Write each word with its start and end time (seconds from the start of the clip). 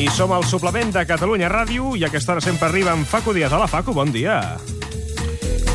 I 0.00 0.08
som 0.08 0.32
al 0.32 0.44
suplement 0.48 0.92
de 0.94 1.02
Catalunya 1.06 1.48
Ràdio 1.52 1.92
i 1.98 2.04
a 2.04 2.08
aquesta 2.08 2.32
hora 2.32 2.40
sempre 2.44 2.68
arriba 2.70 2.92
en 2.96 3.02
Facu 3.04 3.34
Díaz. 3.36 3.52
Hola, 3.52 3.66
Facu, 3.68 3.92
bon 3.92 4.08
dia. 4.14 4.38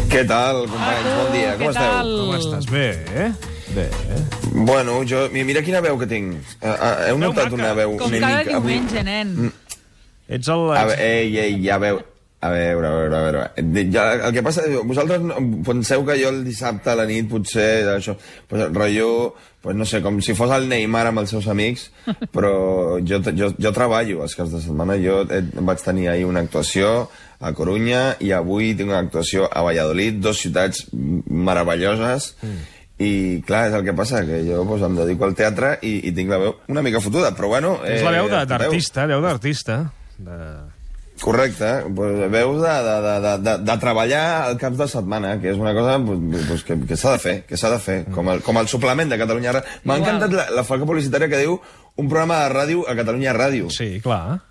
Què 0.10 0.24
tal, 0.28 0.64
companys? 0.72 1.12
Bon 1.20 1.30
dia, 1.36 1.52
com 1.60 1.70
esteu? 1.70 1.92
tal? 1.92 2.10
Com 2.24 2.34
estàs? 2.40 2.66
Bé, 2.72 2.88
eh? 3.14 3.28
Bé, 3.76 3.86
eh? 4.16 4.24
Bueno, 4.66 5.02
jo... 5.06 5.26
mi- 5.34 5.44
Mira 5.46 5.62
quina 5.66 5.82
veu 5.84 5.98
que 6.02 6.08
tinc. 6.10 6.40
Uh, 6.62 6.72
uh, 6.72 6.92
heu 7.10 7.20
Veu 7.20 7.24
notat 7.28 7.52
maca. 7.52 7.60
una 7.60 7.74
veu 7.78 7.96
Com 8.00 8.10
una 8.14 8.22
cada 8.24 8.42
mica... 8.42 8.58
avui- 8.58 8.80
diumenge, 8.80 9.04
nen. 9.06 9.52
Ets 10.28 10.50
el... 10.50 10.66
A 10.74 10.86
veure, 10.90 11.06
ei, 11.06 11.38
ei, 11.46 11.58
ja 11.68 11.78
veu... 11.84 12.02
A 12.46 12.52
veure, 12.54 12.88
a 12.88 12.94
veure, 13.00 13.18
a 13.18 13.24
veure... 13.26 13.44
Ja, 13.94 14.06
el 14.28 14.34
que 14.36 14.44
passa, 14.46 14.64
vosaltres 14.86 15.24
penseu 15.66 16.04
que 16.06 16.18
jo 16.20 16.30
el 16.34 16.44
dissabte 16.46 16.92
a 16.92 16.98
la 17.00 17.06
nit 17.10 17.30
potser 17.32 17.88
això, 17.96 18.14
pues, 18.52 18.68
rotllo, 18.76 19.10
pues, 19.64 19.78
no 19.80 19.88
sé, 19.90 20.02
com 20.06 20.20
si 20.22 20.36
fos 20.38 20.52
el 20.54 20.68
Neymar 20.70 21.08
amb 21.10 21.24
els 21.24 21.32
seus 21.34 21.48
amics, 21.50 21.88
però 22.36 23.00
jo, 23.02 23.22
jo, 23.34 23.50
jo 23.56 23.72
treballo 23.74 24.22
els 24.28 24.36
caps 24.38 24.54
de 24.54 24.62
setmana. 24.68 25.00
Jo 25.02 25.24
eh, 25.26 25.42
vaig 25.66 25.82
tenir 25.82 26.10
ahir 26.12 26.28
una 26.30 26.44
actuació 26.46 27.08
a 27.40 27.52
Corunya 27.58 28.04
i 28.24 28.30
avui 28.36 28.74
tinc 28.78 28.92
una 28.94 29.02
actuació 29.04 29.50
a 29.50 29.64
Valladolid, 29.66 30.22
dos 30.24 30.40
ciutats 30.46 30.86
meravelloses, 30.94 32.34
i 33.02 33.42
clar, 33.48 33.66
és 33.72 33.74
el 33.76 33.84
que 33.84 33.96
passa, 33.98 34.22
que 34.28 34.44
jo 34.48 34.62
pues, 34.70 34.84
em 34.86 34.96
dedico 35.02 35.26
al 35.28 35.36
teatre 35.36 35.74
i, 35.84 35.98
i 36.08 36.14
tinc 36.16 36.32
la 36.32 36.40
veu 36.40 36.54
una 36.72 36.84
mica 36.86 37.02
fotuda, 37.04 37.34
però 37.36 37.50
bueno... 37.52 37.76
És 37.84 38.06
la 38.06 38.14
veu 38.16 38.30
de- 38.30 38.38
veus? 38.38 38.48
d'artista, 38.54 39.08
veu 39.12 39.24
d'artista. 39.26 39.82
De... 40.16 40.40
Correcte, 41.22 41.70
pues, 41.96 42.18
veus 42.30 42.58
de, 42.62 42.74
de, 42.88 42.96
de, 43.02 43.14
de, 43.24 43.34
de, 43.46 43.54
de 43.64 43.76
treballar 43.80 44.24
al 44.50 44.58
caps 44.60 44.78
de 44.82 44.88
setmana, 44.92 45.36
que 45.40 45.54
és 45.54 45.58
una 45.62 45.72
cosa 45.74 45.96
pues, 46.04 46.66
que, 46.68 46.76
que 46.90 46.98
s'ha 47.00 47.14
de 47.16 47.22
fer, 47.24 47.36
que 47.48 47.58
s'ha 47.58 47.72
de 47.72 47.80
fer, 47.80 48.02
com 48.12 48.28
el, 48.34 48.42
com 48.44 48.60
el 48.60 48.68
suplement 48.68 49.10
de 49.10 49.20
Catalunya 49.22 49.54
Ràdio. 49.56 49.80
M'ha 49.88 49.98
encantat 50.02 50.36
la, 50.36 50.50
la 50.58 50.66
falca 50.68 50.88
publicitària 50.90 51.32
que 51.32 51.40
diu 51.46 51.56
un 51.56 52.10
programa 52.12 52.42
de 52.44 52.52
ràdio 52.52 52.84
a 52.84 52.98
Catalunya 53.00 53.34
Ràdio. 53.38 53.72
Sí, 53.72 53.96
clar. 54.04 54.42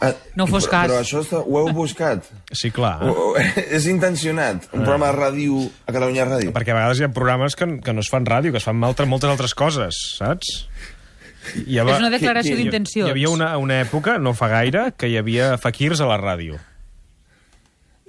Ah, 0.00 0.14
No 0.34 0.46
fos 0.48 0.64
però, 0.64 0.72
cas. 0.72 0.86
Però 0.88 1.00
això 1.04 1.20
està, 1.22 1.42
ho 1.44 1.58
heu 1.60 1.70
buscat. 1.76 2.26
Sí, 2.60 2.72
clar. 2.74 2.96
O, 3.06 3.30
o, 3.30 3.32
és 3.78 3.86
intencionat, 3.86 4.66
un 4.72 4.82
programa 4.82 5.12
de 5.12 5.18
ràdio 5.20 5.66
a 5.86 5.92
Catalunya 5.92 6.26
Ràdio. 6.26 6.54
Perquè 6.56 6.74
a 6.74 6.80
vegades 6.80 6.98
hi 6.98 7.06
ha 7.06 7.12
programes 7.14 7.54
que, 7.54 7.68
que 7.84 7.94
no 7.94 8.02
es 8.02 8.10
fan 8.10 8.26
ràdio, 8.26 8.50
que 8.50 8.58
es 8.58 8.66
fan 8.66 8.82
altres, 8.82 9.06
moltes 9.08 9.30
altres 9.30 9.54
coses, 9.54 10.02
saps? 10.18 10.64
Hi 11.66 11.78
És 11.80 11.98
una 11.98 12.10
declaració 12.12 12.56
d'intencions. 12.56 13.08
Hi 13.08 13.10
havia 13.14 13.30
una, 13.32 13.52
una 13.58 13.80
època, 13.82 14.18
no 14.18 14.34
fa 14.36 14.48
gaire, 14.52 14.90
que 14.96 15.08
hi 15.08 15.16
havia 15.20 15.54
faquirs 15.58 16.00
a 16.04 16.08
la 16.10 16.18
ràdio. 16.20 16.58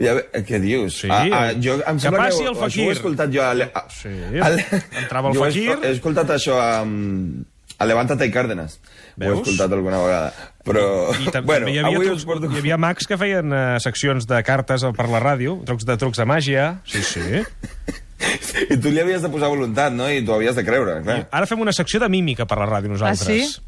Ja, 0.01 0.15
què 0.47 0.57
dius? 0.61 0.95
Sí. 1.03 1.09
Ah, 1.13 1.21
ah, 1.29 1.47
jo, 1.61 1.75
em 1.85 1.99
Que 2.01 2.09
passi 2.09 2.41
que 2.41 2.49
el 2.49 2.55
això 2.55 2.57
ho 2.57 2.61
fakir. 2.63 2.85
he 2.89 2.93
escoltat 2.95 3.29
jo... 3.33 3.43
A, 3.45 3.53
Le- 3.53 3.69
a, 3.73 3.83
Sí. 3.93 4.09
Le- 4.09 4.65
Entrava 5.03 5.29
el 5.29 5.35
jo 5.37 5.43
ho 5.43 5.45
he- 5.45 5.51
fakir. 5.51 5.75
He 5.85 5.91
escoltat 5.93 6.31
això 6.33 6.55
a, 6.57 6.81
a 6.81 7.85
Levántate 7.85 8.25
i 8.25 8.31
Cárdenas. 8.33 8.79
Ho 8.81 9.21
he 9.21 9.27
Veus? 9.27 9.43
escoltat 9.43 9.75
alguna 9.77 9.99
vegada. 10.01 10.31
Però, 10.65 10.85
I 11.21 11.29
també 11.33 11.45
bueno, 11.53 11.69
hi, 11.69 11.77
havia 11.83 11.95
avui 11.97 12.09
trucs, 12.09 12.25
porto... 12.25 12.49
hi 12.49 12.57
havia 12.63 12.77
mags 12.81 13.05
que 13.09 13.17
feien 13.21 13.53
uh, 13.53 13.61
seccions 13.81 14.25
de 14.29 14.41
cartes 14.45 14.83
per 14.97 15.07
la 15.09 15.21
ràdio, 15.21 15.59
trucs 15.69 15.85
de 15.85 15.97
trucs 16.01 16.17
de 16.21 16.25
màgia. 16.29 16.65
Sí, 16.89 17.01
sí. 17.05 17.43
I 18.69 18.77
tu 18.77 18.91
li 18.93 19.01
havies 19.01 19.21
de 19.25 19.29
posar 19.33 19.49
voluntat, 19.51 19.93
no? 19.93 20.07
I 20.11 20.21
tu 20.25 20.33
havies 20.35 20.55
de 20.55 20.63
creure, 20.67 20.99
clar. 21.05 21.19
Ara 21.31 21.49
fem 21.49 21.59
una 21.63 21.73
secció 21.73 21.99
de 22.03 22.09
mímica 22.11 22.45
per 22.49 22.59
la 22.61 22.69
ràdio 22.69 22.91
nosaltres. 22.93 23.27
Ah, 23.27 23.33
sí? 23.33 23.67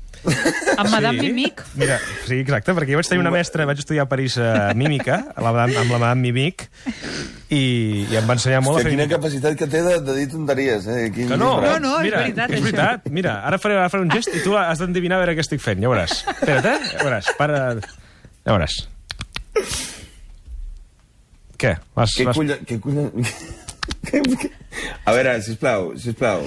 Amb 0.77 0.87
Madame 0.87 1.19
Sí. 1.19 1.27
Mimic? 1.27 1.61
Mira, 1.75 1.97
sí, 2.23 2.37
exacte, 2.39 2.71
perquè 2.71 2.93
jo 2.93 2.99
vaig 3.01 3.07
tenir 3.09 3.19
una 3.19 3.31
mestra, 3.33 3.65
vaig 3.67 3.81
estudiar 3.81 4.05
a 4.05 4.09
París 4.09 4.37
uh, 4.39 4.69
mímica, 4.79 5.17
a 5.35 5.41
la, 5.43 5.51
amb 5.65 5.75
la 5.91 5.97
Madame 5.99 6.21
Mimic, 6.29 6.63
i, 7.51 7.59
i 8.07 8.15
em 8.15 8.29
va 8.29 8.37
ensenyar 8.37 8.61
molt 8.63 8.79
Hòstia, 8.79 8.87
a 8.87 8.87
fer... 8.87 8.93
quina 8.95 9.07
capacitat 9.11 9.57
que 9.59 9.67
té 9.67 9.81
de, 9.83 9.97
de 10.05 10.15
dir 10.21 10.29
tonteries, 10.31 10.87
eh? 10.87 11.09
Quin 11.13 11.27
Que 11.33 11.39
no. 11.41 11.49
No, 11.59 11.73
no, 11.83 11.91
és 11.99 12.07
mira, 12.07 12.21
veritat, 12.23 12.53
és 12.55 12.61
això. 12.61 12.69
veritat. 12.69 13.11
Mira, 13.19 13.35
ara 13.49 13.59
faré, 13.59 13.75
ara 13.81 13.91
faré 13.91 14.05
un 14.07 14.13
gest 14.15 14.31
i 14.31 14.45
tu 14.45 14.55
has 14.55 14.79
d'endevinar 14.79 15.19
a 15.19 15.25
veure 15.25 15.35
què 15.35 15.43
estic 15.43 15.59
fent, 15.65 15.83
ja 15.83 15.91
veuràs. 15.91 16.21
Espera't, 16.37 16.71
eh? 16.71 16.93
Ja 16.93 17.03
veuràs, 17.03 17.33
para... 17.41 17.59
Ja 18.47 18.55
veuràs. 18.55 18.79
Què? 21.59 21.75
Vas, 21.99 22.15
Què 22.15 22.29
vas... 22.31 22.39
culla... 22.39 22.61
Què. 22.63 22.79
A 25.05 25.13
veure, 25.13 25.35
sisplau, 25.45 25.93
sisplau. 25.99 26.43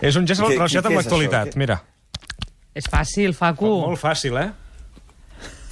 És 0.00 0.16
un 0.16 0.26
gest 0.26 0.40
Què- 0.42 0.52
relacionat 0.56 0.86
amb 0.90 0.96
l'actualitat, 1.00 1.48
això? 1.52 1.60
mira. 1.60 1.80
És 2.74 2.88
fàcil, 2.90 3.34
Facu. 3.36 3.70
Molt 3.86 4.00
fàcil, 4.00 4.36
eh? 4.40 4.50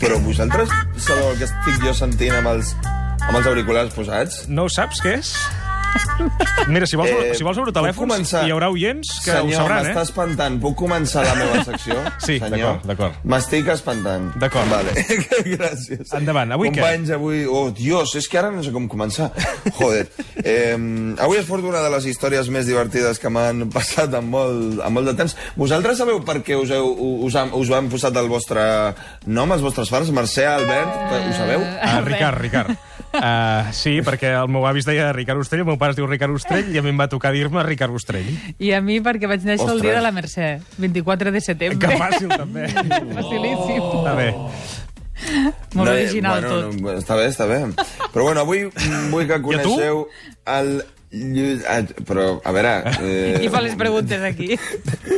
Però 0.02 0.18
vosaltres 0.22 0.70
sabeu 0.98 1.30
el 1.30 1.38
que 1.38 1.44
estic 1.46 1.82
jo 1.84 1.92
sentint 1.94 2.34
amb 2.34 2.48
els, 2.56 2.72
amb 3.28 3.36
els 3.38 3.46
auriculars 3.46 3.92
posats? 3.94 4.44
No 4.48 4.64
ho 4.66 4.70
saps, 4.72 5.00
què 5.02 5.18
és? 5.20 5.32
Mira, 6.68 6.86
si 6.86 6.96
vols, 6.96 7.10
Eh, 7.10 7.34
si 7.34 7.42
vols 7.44 7.58
puc 7.58 7.72
telèfons, 7.74 7.98
començar? 7.98 8.44
hi 8.46 8.52
haurà 8.54 8.68
oients 8.70 9.08
que 9.24 9.32
ho 9.32 9.42
Senyor, 9.48 9.56
sabran, 9.58 9.84
m'està 9.84 10.00
eh? 10.00 10.06
espantant. 10.06 10.58
Puc 10.62 10.76
començar 10.78 11.24
la 11.26 11.34
meva 11.34 11.64
secció? 11.66 11.96
Sí, 12.26 12.36
senyor? 12.38 12.78
d'acord, 12.78 12.86
d'acord. 12.86 13.14
M'estic 13.24 13.68
espantant. 13.74 14.28
D'acord. 14.38 14.68
Vale. 14.70 14.92
Gràcies. 15.56 16.12
Endavant, 16.14 16.52
avui 16.54 16.70
què? 16.70 16.78
Companys, 16.78 17.10
avui... 17.16 17.42
Oh, 17.50 17.70
Dios, 17.74 18.14
és 18.20 18.28
que 18.30 18.38
ara 18.38 18.52
no 18.54 18.62
sé 18.62 18.70
com 18.74 18.86
començar. 18.88 19.30
Joder. 19.80 20.06
Eh, 20.44 20.76
avui 21.18 21.40
es 21.40 21.48
porta 21.50 21.66
una 21.72 21.82
de 21.82 21.90
les 21.96 22.06
històries 22.12 22.48
més 22.54 22.68
divertides 22.70 23.18
que 23.18 23.32
m'han 23.32 23.66
passat 23.74 24.14
en 24.14 24.30
molt, 24.30 24.78
en 24.84 24.94
molt 24.94 25.10
de 25.10 25.16
temps. 25.18 25.34
Vosaltres 25.58 25.98
sabeu 25.98 26.22
per 26.24 26.38
què 26.46 26.56
us, 26.60 26.70
heu, 26.70 26.94
us, 27.26 27.34
han, 27.36 27.50
us 27.58 27.68
van 27.72 27.90
posat 27.92 28.16
el 28.22 28.30
vostre 28.30 28.62
nom, 29.26 29.50
els 29.52 29.64
vostres 29.66 29.90
pares? 29.90 30.14
Mercè, 30.14 30.46
Albert, 30.46 31.10
ho 31.18 31.34
sabeu? 31.36 31.66
Uh, 31.66 32.00
Ricard, 32.06 32.38
Ricard. 32.40 32.76
Uh, 33.12 33.68
sí, 33.76 33.98
perquè 34.04 34.30
el 34.40 34.48
meu 34.52 34.64
avi 34.68 34.80
es 34.80 34.86
deia 34.88 35.10
Ricard 35.12 35.42
Ostrell, 35.42 35.62
el 35.64 35.68
meu 35.68 35.78
pare 35.80 35.92
es 35.92 35.98
diu 35.98 36.06
Ricard 36.08 36.32
Ostrell, 36.32 36.70
i 36.72 36.78
a 36.80 36.82
mi 36.84 36.92
em 36.94 37.00
va 37.00 37.08
tocar 37.12 37.32
dir-me 37.34 37.62
Ricard 37.66 37.92
Ostrell. 37.94 38.30
I 38.58 38.72
a 38.72 38.80
mi 38.84 39.00
perquè 39.04 39.28
vaig 39.28 39.44
néixer 39.44 39.66
el 39.66 39.76
Ostres. 39.76 39.82
dia 39.84 39.98
de 39.98 40.04
la 40.06 40.12
Mercè, 40.16 40.48
24 40.78 41.32
de 41.34 41.42
setembre. 41.44 41.82
Que 41.82 42.00
fàcil, 42.00 42.32
també. 42.32 42.68
Facilíssim. 43.18 43.84
Està 44.00 44.16
bé. 44.16 44.30
Molt 45.74 45.86
No, 45.86 45.92
eh, 45.92 46.00
original 46.02 46.40
bueno, 46.40 46.48
tot. 46.48 46.80
No, 46.80 46.96
està 46.98 47.16
bé, 47.20 47.28
està 47.30 47.46
bé. 47.46 47.60
Però 48.14 48.24
bueno, 48.26 48.42
avui 48.42 48.64
mm, 48.66 49.10
vull 49.12 49.28
que 49.28 49.38
coneixeu 49.44 50.06
el... 50.56 50.74
Ah, 51.68 51.82
però, 52.08 52.40
a 52.40 52.52
veure... 52.56 52.70
Eh... 53.04 53.36
Qui 53.42 53.50
fa 53.52 53.60
les 53.60 53.74
preguntes 53.76 54.22
aquí? 54.24 54.56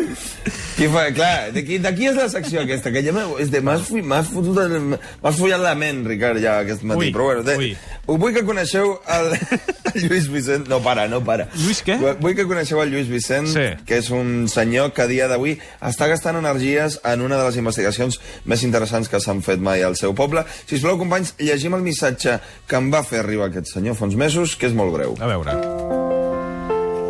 Qui 0.77 0.89
fa, 0.91 1.05
clar, 1.15 1.53
d'aquí 1.55 2.09
és 2.11 2.17
la 2.19 2.27
secció 2.33 2.65
aquesta, 2.65 2.91
que 2.91 3.03
ja 3.07 3.13
m'ha 3.15 3.29
és 3.39 3.53
de- 3.53 3.61
m'has 3.63 3.87
fotut 3.87 4.59
m'has 4.59 5.39
follat 5.39 5.63
la 5.63 5.77
ment, 5.79 6.03
Ricard, 6.11 6.43
ja 6.43 6.57
aquest 6.65 6.83
matí. 6.83 7.13
Ui, 7.13 7.13
però 7.15 7.29
bueno, 7.31 7.45
de, 7.47 7.55
ui. 7.61 7.71
vull 8.09 8.35
que 8.35 8.43
coneixeu 8.43 8.97
el, 9.07 9.37
el 9.39 9.63
Lluís 10.03 10.29
Vicent. 10.31 10.69
No, 10.69 10.81
para, 10.83 11.07
no 11.09 11.23
para. 11.25 11.49
Lluís 11.55 11.83
què? 11.87 11.97
Vull 12.21 12.35
que 12.37 12.47
coneixeu 12.49 12.81
el 12.83 12.91
Lluís 12.93 13.09
Vicent, 13.09 13.47
Sí. 13.53 13.67
que 13.87 13.99
és 14.03 14.11
un 14.11 14.49
senyor 14.49 14.93
que 14.93 15.03
a 15.03 15.07
dia 15.11 15.29
d'avui 15.31 15.57
està 15.81 16.09
gastant 16.11 16.37
energies 16.41 16.99
en 17.05 17.23
una 17.23 17.39
de 17.39 17.45
les 17.49 17.57
investigacions 17.61 18.21
més 18.45 18.63
interessants 18.67 19.09
que 19.09 19.21
s'han 19.21 19.43
fet 19.43 19.61
mai 19.63 19.83
al 19.83 19.97
seu 19.97 20.15
poble. 20.15 20.45
Si 20.67 20.77
us 20.77 20.83
plau, 20.85 20.99
companys, 20.99 21.35
llegim 21.39 21.75
el 21.79 21.83
missatge 21.87 22.39
que 22.67 22.77
em 22.77 22.91
va 22.93 23.03
fer 23.07 23.21
arribar 23.25 23.51
aquest 23.51 23.73
senyor 23.75 23.95
fa 23.95 24.05
uns 24.09 24.17
mesos, 24.17 24.57
que 24.57 24.67
és 24.67 24.75
molt 24.75 24.93
breu. 24.95 25.15
A 25.21 25.27
veure. 25.31 25.55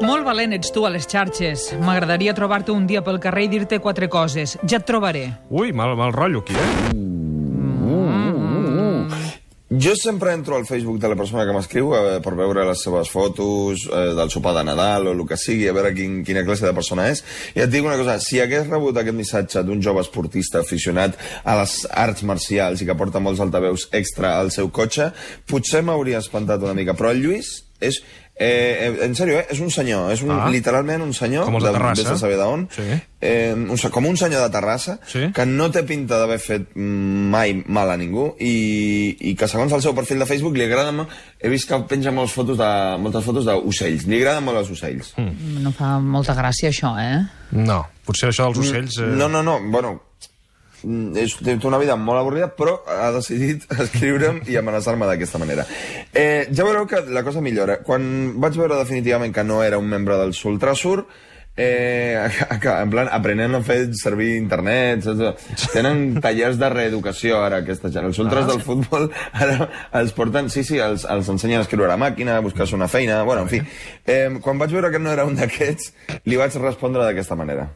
Molt 0.04 0.26
valent 0.26 0.52
ets 0.52 0.68
tu 0.74 0.82
a 0.84 0.90
les 0.92 1.06
xarxes. 1.08 1.70
M'agradaria 1.80 2.34
trobar-te 2.36 2.74
un 2.74 2.84
dia 2.86 3.00
pel 3.06 3.16
carrer 3.22 3.46
i 3.46 3.48
dir-te 3.54 3.78
quatre 3.80 4.08
coses. 4.12 4.58
Ja 4.68 4.76
et 4.82 4.84
trobaré. 4.84 5.30
Ui, 5.48 5.72
mal, 5.72 5.94
mal 5.96 6.12
rotllo 6.12 6.42
aquí, 6.44 6.52
eh? 6.52 7.13
Jo 9.80 9.96
sempre 9.96 10.32
entro 10.32 10.56
al 10.56 10.66
Facebook 10.66 11.00
de 11.00 11.08
la 11.08 11.16
persona 11.16 11.42
que 11.46 11.54
m'escriu 11.56 11.88
eh, 11.96 12.18
per 12.22 12.34
veure 12.38 12.66
les 12.68 12.82
seves 12.84 13.08
fotos 13.10 13.86
eh, 13.88 14.12
del 14.14 14.30
sopar 14.30 14.52
de 14.54 14.62
Nadal 14.68 15.08
o 15.08 15.14
el 15.16 15.22
que 15.26 15.38
sigui, 15.40 15.66
a 15.66 15.74
veure 15.74 15.90
quin, 15.96 16.20
quina 16.26 16.44
classe 16.46 16.66
de 16.66 16.74
persona 16.76 17.08
és. 17.10 17.24
I 17.56 17.64
et 17.64 17.72
dic 17.72 17.82
una 17.82 17.96
cosa, 17.98 18.18
si 18.22 18.38
hagués 18.42 18.68
rebut 18.68 19.00
aquest 19.00 19.18
missatge 19.18 19.64
d'un 19.66 19.82
jove 19.82 20.04
esportista 20.04 20.60
aficionat 20.62 21.18
a 21.42 21.56
les 21.58 21.78
arts 21.90 22.22
marcials 22.28 22.84
i 22.84 22.86
que 22.86 22.98
porta 22.98 23.22
molts 23.24 23.42
altaveus 23.42 23.88
extra 23.90 24.36
al 24.38 24.52
seu 24.54 24.70
cotxe, 24.70 25.10
potser 25.50 25.82
m'hauria 25.82 26.22
espantat 26.22 26.62
una 26.62 26.76
mica. 26.78 26.94
Però 26.94 27.10
el 27.10 27.24
Lluís 27.24 27.56
és... 27.80 28.04
Eh, 28.36 28.90
eh, 28.90 29.04
en 29.06 29.14
sèrio, 29.14 29.38
eh? 29.38 29.46
És 29.54 29.60
un 29.62 29.70
senyor, 29.70 30.08
és 30.10 30.20
un, 30.22 30.32
Ah. 30.34 30.48
literalment 30.50 31.00
un 31.04 31.12
senyor, 31.14 31.44
Com 31.46 31.54
els 31.54 31.64
de 31.64 31.70
Terrassa. 31.70 32.12
a 32.12 32.16
saber 32.18 32.36
d'on, 32.36 32.68
Sí. 32.74 32.82
eh, 33.20 33.54
un, 33.54 33.76
com 33.92 34.06
un 34.06 34.16
senyor 34.16 34.42
de 34.42 34.50
Terrassa, 34.50 34.98
Sí. 35.06 35.30
que 35.32 35.46
no 35.46 35.70
té 35.70 35.84
pinta 35.84 36.18
d'haver 36.18 36.40
fet 36.40 36.66
mm, 36.74 37.30
mai 37.30 37.62
mal 37.66 37.90
a 37.92 37.96
ningú 37.96 38.34
i, 38.40 39.16
i 39.20 39.34
que 39.36 39.46
segons 39.46 39.72
el 39.72 39.82
seu 39.82 39.94
perfil 39.94 40.18
de 40.18 40.26
Facebook 40.26 40.56
li 40.56 40.64
agrada 40.64 40.90
molt... 40.90 41.08
He 41.40 41.48
vist 41.48 41.68
que 41.68 41.78
penja 41.88 42.10
moltes 42.10 42.34
fotos 42.34 42.58
de, 42.58 42.98
moltes 42.98 43.22
fotos 43.24 43.44
d'ocells. 43.44 44.06
Li 44.06 44.16
agraden 44.16 44.42
molt 44.44 44.58
els 44.58 44.70
ocells. 44.70 45.14
Mm. 45.16 45.62
No 45.62 45.70
fa 45.72 45.98
molta 46.00 46.34
gràcia, 46.34 46.70
això, 46.70 46.98
eh? 46.98 47.22
No, 47.52 47.86
potser 48.04 48.30
això 48.30 48.50
dels 48.52 48.58
ocells... 48.66 48.98
Eh... 48.98 49.12
No, 49.14 49.28
no, 49.28 49.42
no, 49.44 49.60
bueno... 49.70 50.00
mm, 50.84 51.16
És, 51.24 51.36
té 51.40 51.58
una 51.66 51.80
vida 51.82 51.96
molt 51.96 52.20
avorrida, 52.20 52.50
però 52.54 52.78
ha 52.86 53.10
decidit 53.16 53.66
escriure'm 53.86 54.42
i 54.50 54.58
amenaçar-me 54.60 55.08
d'aquesta 55.10 55.40
manera. 55.42 55.66
Eh, 56.12 56.46
ja 56.52 56.66
veureu 56.66 56.86
que 56.90 57.02
la 57.08 57.24
cosa 57.26 57.42
millora. 57.44 57.80
Quan 57.82 58.34
vaig 58.40 58.58
veure 58.60 58.80
definitivament 58.80 59.34
que 59.34 59.44
no 59.44 59.62
era 59.64 59.80
un 59.80 59.88
membre 59.88 60.18
del 60.20 60.34
Sultrasur, 60.36 61.06
eh, 61.56 62.28
en 62.64 62.90
plan, 62.90 63.08
aprenent 63.12 63.54
a 63.54 63.62
fer 63.64 63.78
servir 63.98 64.34
internet, 64.36 65.06
saps? 65.06 65.68
tenen 65.74 66.18
tallers 66.24 66.58
de 66.60 66.70
reeducació 66.72 67.40
ara 67.44 67.62
aquesta 67.62 67.90
gent. 67.94 68.08
Els 68.10 68.20
ultras 68.22 68.48
del 68.50 68.62
futbol 68.64 69.08
ara 69.32 69.70
els 70.00 70.14
porten, 70.16 70.50
sí, 70.50 70.64
sí, 70.66 70.80
els, 70.82 71.06
els 71.10 71.30
ensenyen 71.30 71.62
a 71.62 71.68
escriure 71.68 71.94
a 71.94 72.00
màquina, 72.00 72.38
a 72.38 72.44
buscar-se 72.44 72.76
una 72.76 72.90
feina, 72.90 73.22
bueno, 73.22 73.46
en 73.46 73.52
fi. 73.52 73.62
Eh, 74.04 74.28
quan 74.44 74.60
vaig 74.60 74.74
veure 74.74 74.92
que 74.94 75.02
no 75.02 75.14
era 75.14 75.26
un 75.28 75.38
d'aquests, 75.38 75.94
li 76.24 76.40
vaig 76.40 76.60
respondre 76.62 77.04
d'aquesta 77.06 77.38
manera. 77.38 77.70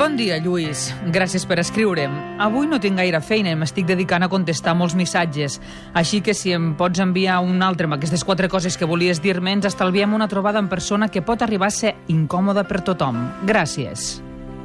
Bon 0.00 0.14
dia, 0.16 0.38
Lluís. 0.40 0.94
Gràcies 1.12 1.42
per 1.44 1.58
escriure'm. 1.60 2.14
Avui 2.40 2.64
no 2.70 2.78
tinc 2.80 2.96
gaire 2.96 3.18
feina 3.20 3.50
i 3.52 3.56
m'estic 3.58 3.84
dedicant 3.84 4.24
a 4.24 4.30
contestar 4.32 4.72
molts 4.72 4.94
missatges. 4.96 5.58
Així 5.92 6.22
que 6.24 6.32
si 6.32 6.54
em 6.56 6.70
pots 6.78 7.02
enviar 7.04 7.42
un 7.44 7.60
altre 7.60 7.84
amb 7.84 7.98
aquestes 7.98 8.24
quatre 8.24 8.48
coses 8.48 8.78
que 8.80 8.88
volies 8.88 9.20
dir-me, 9.20 9.52
ens 9.52 9.68
estalviem 9.68 10.16
una 10.16 10.28
trobada 10.28 10.58
en 10.58 10.70
persona 10.72 11.10
que 11.12 11.20
pot 11.20 11.44
arribar 11.44 11.68
a 11.68 11.76
ser 11.82 11.98
incòmoda 12.08 12.64
per 12.64 12.80
tothom. 12.80 13.26
Gràcies. 13.44 14.22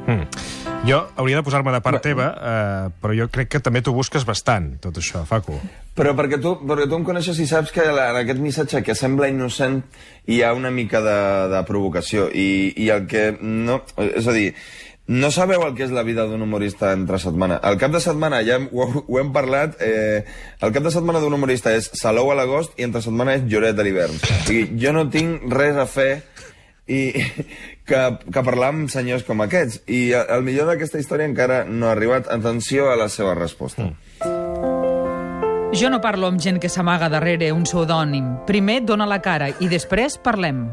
Mm. 0.07 0.23
Jo 0.85 1.01
hauria 1.17 1.39
de 1.41 1.43
posar-me 1.43 1.73
de 1.73 1.81
part 1.81 1.99
teva, 2.05 2.29
eh, 2.37 2.89
però 3.01 3.15
jo 3.17 3.27
crec 3.27 3.49
que 3.49 3.59
també 3.59 3.81
t'ho 3.81 3.91
busques 3.91 4.23
bastant, 4.23 4.77
tot 4.79 4.95
això, 5.01 5.25
Facu. 5.25 5.57
Però 5.97 6.13
perquè 6.15 6.39
tu, 6.39 6.53
perquè 6.61 6.87
tu 6.87 6.95
em 6.95 7.03
coneixes 7.03 7.39
i 7.39 7.47
saps 7.47 7.71
que 7.73 7.83
la- 7.91 8.11
en 8.11 8.21
aquest 8.21 8.39
missatge 8.39 8.83
que 8.83 8.93
sembla 8.95 9.27
innocent 9.27 9.83
hi 10.27 10.43
ha 10.43 10.53
una 10.53 10.69
mica 10.69 11.01
de, 11.01 11.49
de 11.49 11.63
provocació. 11.65 12.29
I, 12.31 12.71
I 12.77 12.89
el 12.89 13.07
que 13.07 13.37
no... 13.41 13.81
És 13.97 14.27
a 14.27 14.31
dir, 14.35 14.53
no 15.07 15.29
sabeu 15.29 15.61
el 15.67 15.75
que 15.77 15.85
és 15.85 15.93
la 15.93 16.03
vida 16.03 16.25
d'un 16.25 16.41
humorista 16.41 16.91
entre 16.95 17.19
setmana. 17.21 17.59
El 17.63 17.77
cap 17.81 17.93
de 17.93 18.01
setmana, 18.01 18.41
ja 18.45 18.57
hem, 18.57 18.69
ho, 18.73 18.87
ho 19.05 19.19
hem 19.21 19.31
parlat, 19.35 19.77
eh, 19.79 20.25
el 20.61 20.73
cap 20.73 20.85
de 20.85 20.93
setmana 20.93 21.21
d'un 21.21 21.35
humorista 21.37 21.75
és 21.77 21.91
Salou 21.93 22.31
a 22.33 22.37
l'agost 22.37 22.73
i 22.79 22.87
entre 22.87 23.03
setmana 23.05 23.35
és 23.37 23.45
Lloret 23.45 23.77
de 23.77 23.85
l'hivern. 23.85 24.17
O 24.17 24.41
sigui, 24.47 24.65
jo 24.81 24.95
no 24.95 25.05
tinc 25.13 25.45
res 25.53 25.77
a 25.77 25.85
fer 25.85 26.23
i 26.89 27.13
que, 27.87 28.01
que 28.25 28.45
parlar 28.45 28.73
amb 28.73 28.89
senyors 28.89 29.25
com 29.27 29.45
aquests. 29.45 29.83
I 29.85 30.09
el, 30.17 30.25
el 30.39 30.45
millor 30.47 30.73
d'aquesta 30.73 31.01
història 31.01 31.29
encara 31.29 31.63
no 31.69 31.89
ha 31.89 31.93
arribat. 31.93 32.31
Atenció 32.33 32.89
a 32.89 32.97
la 32.97 33.09
seva 33.13 33.37
resposta. 33.37 33.91
Jo 35.75 35.89
no 35.91 35.99
parlo 36.01 36.29
amb 36.31 36.39
gent 36.41 36.57
que 36.63 36.71
s'amaga 36.71 37.11
darrere 37.13 37.51
un 37.53 37.65
pseudònim. 37.67 38.47
Primer 38.49 38.81
dona 38.87 39.05
la 39.09 39.19
cara 39.21 39.51
i 39.59 39.69
després 39.69 40.17
parlem. 40.23 40.69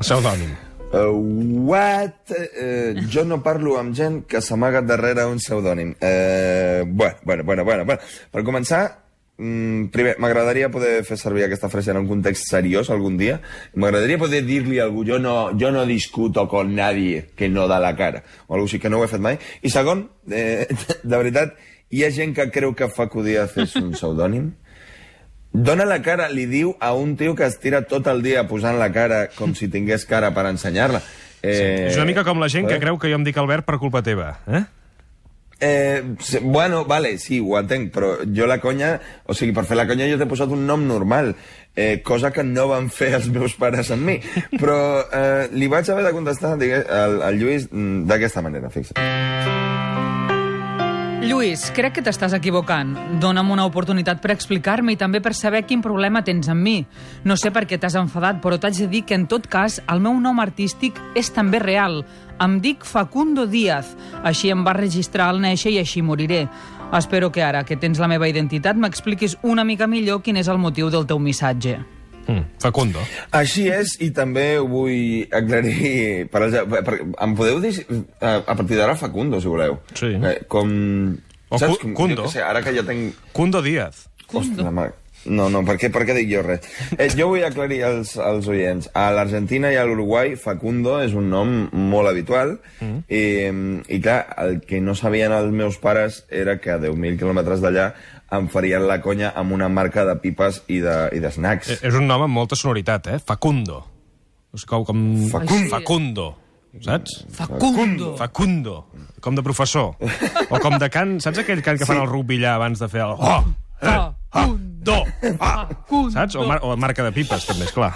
Pseudònim. 0.00 0.67
Uh, 0.90 1.12
what? 1.68 2.30
Uh, 2.32 2.96
jo 3.12 3.24
no 3.28 3.42
parlo 3.44 3.76
amb 3.76 3.92
gent 3.92 4.22
que 4.24 4.40
s'amaga 4.40 4.80
darrere 4.80 5.26
un 5.28 5.36
pseudònim. 5.36 5.92
Uh, 6.00 6.86
bueno, 6.88 7.16
bueno, 7.24 7.44
bueno, 7.44 7.64
bueno, 7.64 7.84
bueno. 7.84 8.00
Per 8.32 8.42
començar, 8.44 8.80
mm, 9.36 9.90
primer, 9.92 10.14
m'agradaria 10.18 10.70
poder 10.72 11.04
fer 11.04 11.18
servir 11.18 11.44
aquesta 11.44 11.68
frase 11.68 11.90
en 11.90 11.98
un 11.98 12.08
context 12.08 12.48
seriós 12.48 12.88
algun 12.88 13.18
dia. 13.18 13.40
M'agradaria 13.74 14.18
poder 14.18 14.42
dir-li 14.46 14.80
a 14.80 14.84
algú, 14.84 15.04
jo 15.04 15.18
no, 15.18 15.50
jo 15.60 15.70
no 15.70 15.84
discuto 15.84 16.48
con 16.48 16.74
nadie 16.74 17.26
que 17.36 17.50
no 17.50 17.68
da 17.68 17.78
la 17.78 17.94
cara, 17.94 18.24
o 18.46 18.54
alguna 18.54 18.70
així, 18.70 18.80
que 18.80 18.88
no 18.88 19.00
ho 19.00 19.04
he 19.04 19.12
fet 19.12 19.20
mai. 19.20 19.38
I 19.60 19.68
segon, 19.68 20.08
eh, 20.30 20.64
de 21.04 21.16
veritat, 21.16 21.58
hi 21.90 22.04
ha 22.04 22.10
gent 22.10 22.32
que 22.34 22.48
creu 22.50 22.72
que 22.74 22.88
Facu 22.88 23.22
Díaz 23.22 23.58
és 23.60 23.76
un 23.76 23.92
pseudònim? 23.92 24.54
Dona 25.52 25.84
la 25.88 26.00
cara, 26.04 26.28
li 26.28 26.44
diu 26.46 26.74
a 26.80 26.92
un 26.94 27.16
tio 27.16 27.34
que 27.34 27.46
es 27.48 27.58
tira 27.58 27.82
tot 27.88 28.06
el 28.06 28.20
dia 28.22 28.46
posant 28.46 28.78
la 28.78 28.90
cara 28.92 29.28
com 29.34 29.54
si 29.56 29.68
tingués 29.72 30.04
cara 30.06 30.32
per 30.36 30.46
ensenyar-la. 30.50 31.00
Eh, 31.42 31.88
És 31.88 31.96
una 31.96 32.04
mica 32.04 32.24
com 32.26 32.38
la 32.42 32.48
gent 32.52 32.66
que 32.66 32.74
joder. 32.74 32.82
creu 32.84 32.98
que 32.98 33.08
jo 33.08 33.16
em 33.16 33.24
dic 33.24 33.36
Albert 33.38 33.64
per 33.66 33.78
culpa 33.78 34.02
teva, 34.02 34.38
eh? 34.46 34.64
Eh, 35.60 36.02
sí, 36.20 36.38
bueno, 36.42 36.84
vale, 36.84 37.16
sí, 37.18 37.40
ho 37.40 37.56
entenc, 37.58 37.88
però 37.94 38.12
jo 38.22 38.46
la 38.46 38.60
conya... 38.62 39.00
O 39.26 39.34
sigui, 39.34 39.50
per 39.56 39.64
fer 39.66 39.74
la 39.80 39.88
conya 39.88 40.06
jo 40.06 40.18
t'he 40.20 40.28
posat 40.30 40.52
un 40.54 40.66
nom 40.68 40.84
normal, 40.86 41.32
eh, 41.74 42.00
cosa 42.06 42.30
que 42.30 42.44
no 42.46 42.68
van 42.70 42.90
fer 42.94 43.14
els 43.18 43.26
meus 43.34 43.56
pares 43.58 43.90
amb 43.90 44.06
mi. 44.06 44.20
Però 44.54 44.78
eh, 45.10 45.48
li 45.50 45.66
vaig 45.66 45.90
haver 45.90 46.04
de 46.06 46.14
contestar 46.14 46.54
digue, 46.60 46.84
al, 46.86 47.22
al 47.26 47.40
Lluís 47.40 47.66
mm, 47.72 48.04
d'aquesta 48.06 48.42
manera, 48.44 48.70
fixa't. 48.70 49.02
Lluís, 51.18 51.64
crec 51.74 51.96
que 51.96 52.02
t'estàs 52.06 52.32
equivocant. 52.36 52.92
Dóna'm 53.18 53.50
una 53.50 53.64
oportunitat 53.66 54.20
per 54.22 54.30
explicar-me 54.30 54.94
i 54.94 54.98
també 55.00 55.18
per 55.20 55.32
saber 55.34 55.64
quin 55.66 55.82
problema 55.82 56.22
tens 56.22 56.46
amb 56.48 56.62
mi. 56.62 56.76
No 57.26 57.34
sé 57.36 57.50
per 57.50 57.64
què 57.66 57.74
t'has 57.74 57.98
enfadat, 57.98 58.38
però 58.44 58.54
t'haig 58.54 58.78
de 58.84 58.86
dir 58.92 59.02
que 59.02 59.18
en 59.18 59.26
tot 59.26 59.50
cas 59.50 59.80
el 59.90 59.98
meu 60.04 60.14
nom 60.22 60.38
artístic 60.38 61.02
és 61.18 61.32
també 61.34 61.58
real. 61.58 62.04
Em 62.38 62.60
dic 62.62 62.86
Facundo 62.86 63.48
Díaz. 63.50 63.96
Així 64.22 64.54
em 64.54 64.62
va 64.64 64.78
registrar 64.78 65.32
al 65.32 65.42
néixer 65.42 65.74
i 65.74 65.82
així 65.82 66.06
moriré. 66.06 66.46
Espero 66.94 67.32
que 67.34 67.42
ara 67.42 67.66
que 67.66 67.76
tens 67.76 67.98
la 67.98 68.08
meva 68.08 68.30
identitat 68.30 68.78
m'expliquis 68.78 69.40
una 69.42 69.66
mica 69.66 69.90
millor 69.90 70.22
quin 70.22 70.38
és 70.38 70.48
el 70.48 70.62
motiu 70.62 70.88
del 70.88 71.06
teu 71.10 71.18
missatge. 71.18 71.97
Mm. 72.28 72.44
Facundo. 72.60 73.02
Així 73.32 73.66
és, 73.72 73.94
i 74.04 74.10
també 74.14 74.58
ho 74.60 74.66
vull 74.68 75.24
aclarir... 75.32 76.28
Per, 76.32 76.42
per, 76.52 76.82
per, 76.84 76.98
em 77.24 77.36
podeu 77.38 77.62
dir 77.64 77.72
a, 78.20 78.36
a 78.44 78.54
partir 78.54 78.76
d'ara 78.76 78.98
Facundo, 79.00 79.40
si 79.40 79.48
voleu. 79.48 79.80
Sí. 79.96 80.12
Eh, 80.14 80.36
com... 80.52 80.70
O 81.48 81.56
saps? 81.60 81.80
Cundo. 81.96 82.26
Jo 82.26 82.32
sé, 82.36 82.44
ara 82.44 82.60
que 82.64 82.74
ja 82.76 82.84
tenc... 82.84 83.16
Cundo 83.32 83.62
Díaz. 83.64 84.04
Cundo. 84.28 84.60
Ostres. 84.60 84.96
No, 85.28 85.48
no, 85.52 85.62
per 85.66 85.76
què, 85.80 85.90
per 85.92 86.04
què 86.08 86.16
dic 86.16 86.30
jo 86.30 86.42
res? 86.46 86.66
Eh, 86.96 87.08
jo 87.16 87.28
vull 87.32 87.44
aclarir 87.46 87.82
als, 87.86 88.14
als 88.20 88.48
oients. 88.50 88.88
A 88.96 89.08
l'Argentina 89.14 89.70
i 89.72 89.78
a 89.78 89.84
l'Uruguai, 89.88 90.34
Facundo 90.40 90.98
és 91.04 91.14
un 91.18 91.28
nom 91.32 91.52
molt 91.72 92.10
habitual 92.10 92.56
mm. 92.80 93.02
i, 93.12 93.24
i 93.92 94.00
clar, 94.04 94.20
el 94.44 94.60
que 94.64 94.80
no 94.84 94.96
sabien 94.98 95.34
els 95.36 95.52
meus 95.54 95.78
pares 95.82 96.22
era 96.28 96.58
que 96.62 96.72
a 96.74 96.80
10.000 96.80 97.20
quilòmetres 97.20 97.62
d'allà 97.64 97.92
em 98.36 98.48
farien 98.52 98.84
la 98.88 98.98
conya 99.04 99.30
amb 99.36 99.54
una 99.56 99.70
marca 99.72 100.04
de 100.08 100.16
pipes 100.20 100.62
i 100.68 100.82
de, 100.84 100.96
i 101.16 101.22
de 101.24 101.30
snacks. 101.32 101.72
Eh, 101.76 101.78
És 101.88 101.96
un 101.96 102.08
nom 102.08 102.24
amb 102.26 102.34
molta 102.34 102.58
sonoritat, 102.58 103.08
eh? 103.14 103.22
Facundo. 103.24 103.82
És 104.56 104.64
com... 104.68 104.84
com... 104.88 105.00
Facundo. 105.32 105.72
Facundo. 105.72 106.28
Saps? 106.84 107.24
Facundo. 107.34 108.14
Facundo. 108.16 108.76
Com 109.24 109.34
de 109.34 109.42
professor. 109.42 109.94
O 110.48 110.60
com 110.62 110.78
de 110.78 110.90
cant... 110.92 111.18
Saps 111.24 111.42
aquell 111.42 111.64
cant 111.64 111.80
que 111.80 111.88
fan 111.88 112.02
al 112.02 112.08
rugby 112.10 112.38
allà 112.42 112.58
abans 112.60 112.84
de 112.84 112.90
fer 112.92 113.04
el... 113.06 113.16
Oh! 113.16 113.42
Eh! 113.80 113.88
Facundo. 113.88 114.67
Do! 114.88 115.04
Ah! 115.38 115.68
Facundo. 115.68 116.10
Saps? 116.16 116.38
O, 116.40 116.46
mar 116.48 116.58
o 116.64 116.74
marca 116.80 117.04
de 117.04 117.12
pipes, 117.12 117.44
també, 117.48 117.68
esclar. 117.68 117.92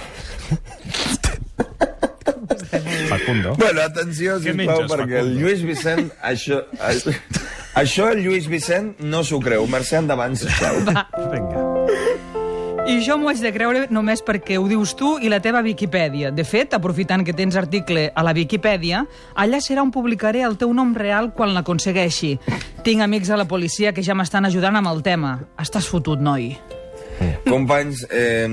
Facundo. 3.08 3.54
Bueno, 3.56 3.80
atenció, 3.80 4.36
Què 4.40 4.52
sisplau, 4.52 4.82
menges, 4.82 4.92
perquè 4.92 5.18
el 5.20 5.32
Facundo? 5.32 5.40
Lluís 5.40 5.64
Vicent... 5.66 6.10
Això, 6.22 6.62
això, 6.80 7.14
això 7.80 8.08
el 8.12 8.22
Lluís 8.26 8.48
Vicent 8.50 8.94
no 9.00 9.22
s'ho 9.24 9.40
creu. 9.42 9.66
Mercè, 9.70 10.00
endavant, 10.02 10.36
sisplau. 10.38 10.82
Vinga. 11.32 11.68
I 12.82 12.96
jo 13.06 13.14
m'ho 13.14 13.28
haig 13.30 13.38
de 13.38 13.52
creure 13.54 13.84
només 13.94 14.24
perquè 14.26 14.56
ho 14.58 14.64
dius 14.66 14.96
tu 14.98 15.14
i 15.22 15.30
la 15.30 15.38
teva 15.40 15.62
Viquipèdia. 15.62 16.32
De 16.34 16.42
fet, 16.42 16.74
aprofitant 16.74 17.22
que 17.22 17.34
tens 17.36 17.54
article 17.56 18.08
a 18.10 18.24
la 18.26 18.34
Viquipèdia, 18.34 19.04
allà 19.38 19.62
serà 19.62 19.84
on 19.86 19.94
publicaré 19.94 20.42
el 20.42 20.58
teu 20.58 20.74
nom 20.74 20.90
real 20.98 21.30
quan 21.36 21.54
l'aconsegueixi. 21.54 22.34
Tinc 22.82 23.06
amics 23.06 23.30
a 23.30 23.38
la 23.38 23.46
policia 23.46 23.94
que 23.94 24.02
ja 24.02 24.18
m'estan 24.18 24.50
ajudant 24.50 24.82
amb 24.82 24.90
el 24.90 25.02
tema. 25.06 25.36
Estàs 25.62 25.86
fotut, 25.86 26.18
noi. 26.18 26.56
Companys, 27.48 28.06
eh, 28.10 28.48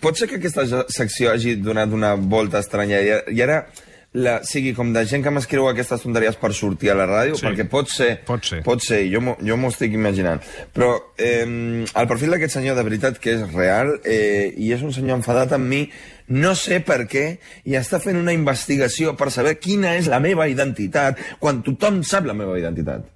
pot 0.00 0.16
ser 0.18 0.28
que 0.28 0.36
aquesta 0.36 0.64
secció 0.92 1.30
hagi 1.32 1.56
donat 1.56 1.92
una 1.92 2.14
volta 2.14 2.58
estranya 2.60 3.00
i, 3.00 3.10
i 3.36 3.42
ara 3.42 3.66
la, 4.14 4.36
sigui 4.46 4.70
com 4.76 4.92
de 4.94 5.00
gent 5.10 5.24
que 5.24 5.30
m'escriu 5.34 5.64
aquestes 5.66 6.04
tonteries 6.04 6.36
per 6.38 6.52
sortir 6.54 6.92
a 6.92 6.94
la 6.94 7.06
ràdio, 7.10 7.34
Sí. 7.34 7.42
perquè 7.48 7.64
pot 7.68 7.88
ser, 7.90 8.20
Pot 8.24 8.44
ser. 8.46 8.60
pot 8.62 8.78
ser, 8.80 9.00
jo 9.10 9.18
m'ho- 9.20 9.34
jo 9.42 9.56
m'ho 9.58 9.72
estic 9.72 9.92
imaginant. 9.92 10.40
Però 10.72 10.92
eh, 11.18 11.42
el 11.42 12.06
perfil 12.06 12.30
d'aquest 12.30 12.54
senyor 12.54 12.76
de 12.78 12.84
veritat 12.86 13.18
que 13.18 13.32
és 13.34 13.42
real 13.52 13.90
eh, 14.04 14.52
i 14.56 14.70
és 14.72 14.82
un 14.86 14.92
senyor 14.94 15.16
enfadat 15.18 15.52
amb 15.58 15.66
mi, 15.66 15.90
no 16.28 16.54
sé 16.54 16.78
per 16.80 17.08
què, 17.10 17.38
i 17.66 17.74
està 17.74 17.98
fent 18.00 18.16
una 18.20 18.32
investigació 18.32 19.16
per 19.18 19.32
saber 19.34 19.58
quina 19.58 19.96
és 19.98 20.06
la 20.06 20.20
meva 20.22 20.46
identitat, 20.46 21.18
quan 21.40 21.64
tothom 21.66 22.04
sap 22.06 22.24
la 22.30 22.34
meva 22.38 22.54
identitat. 22.58 23.10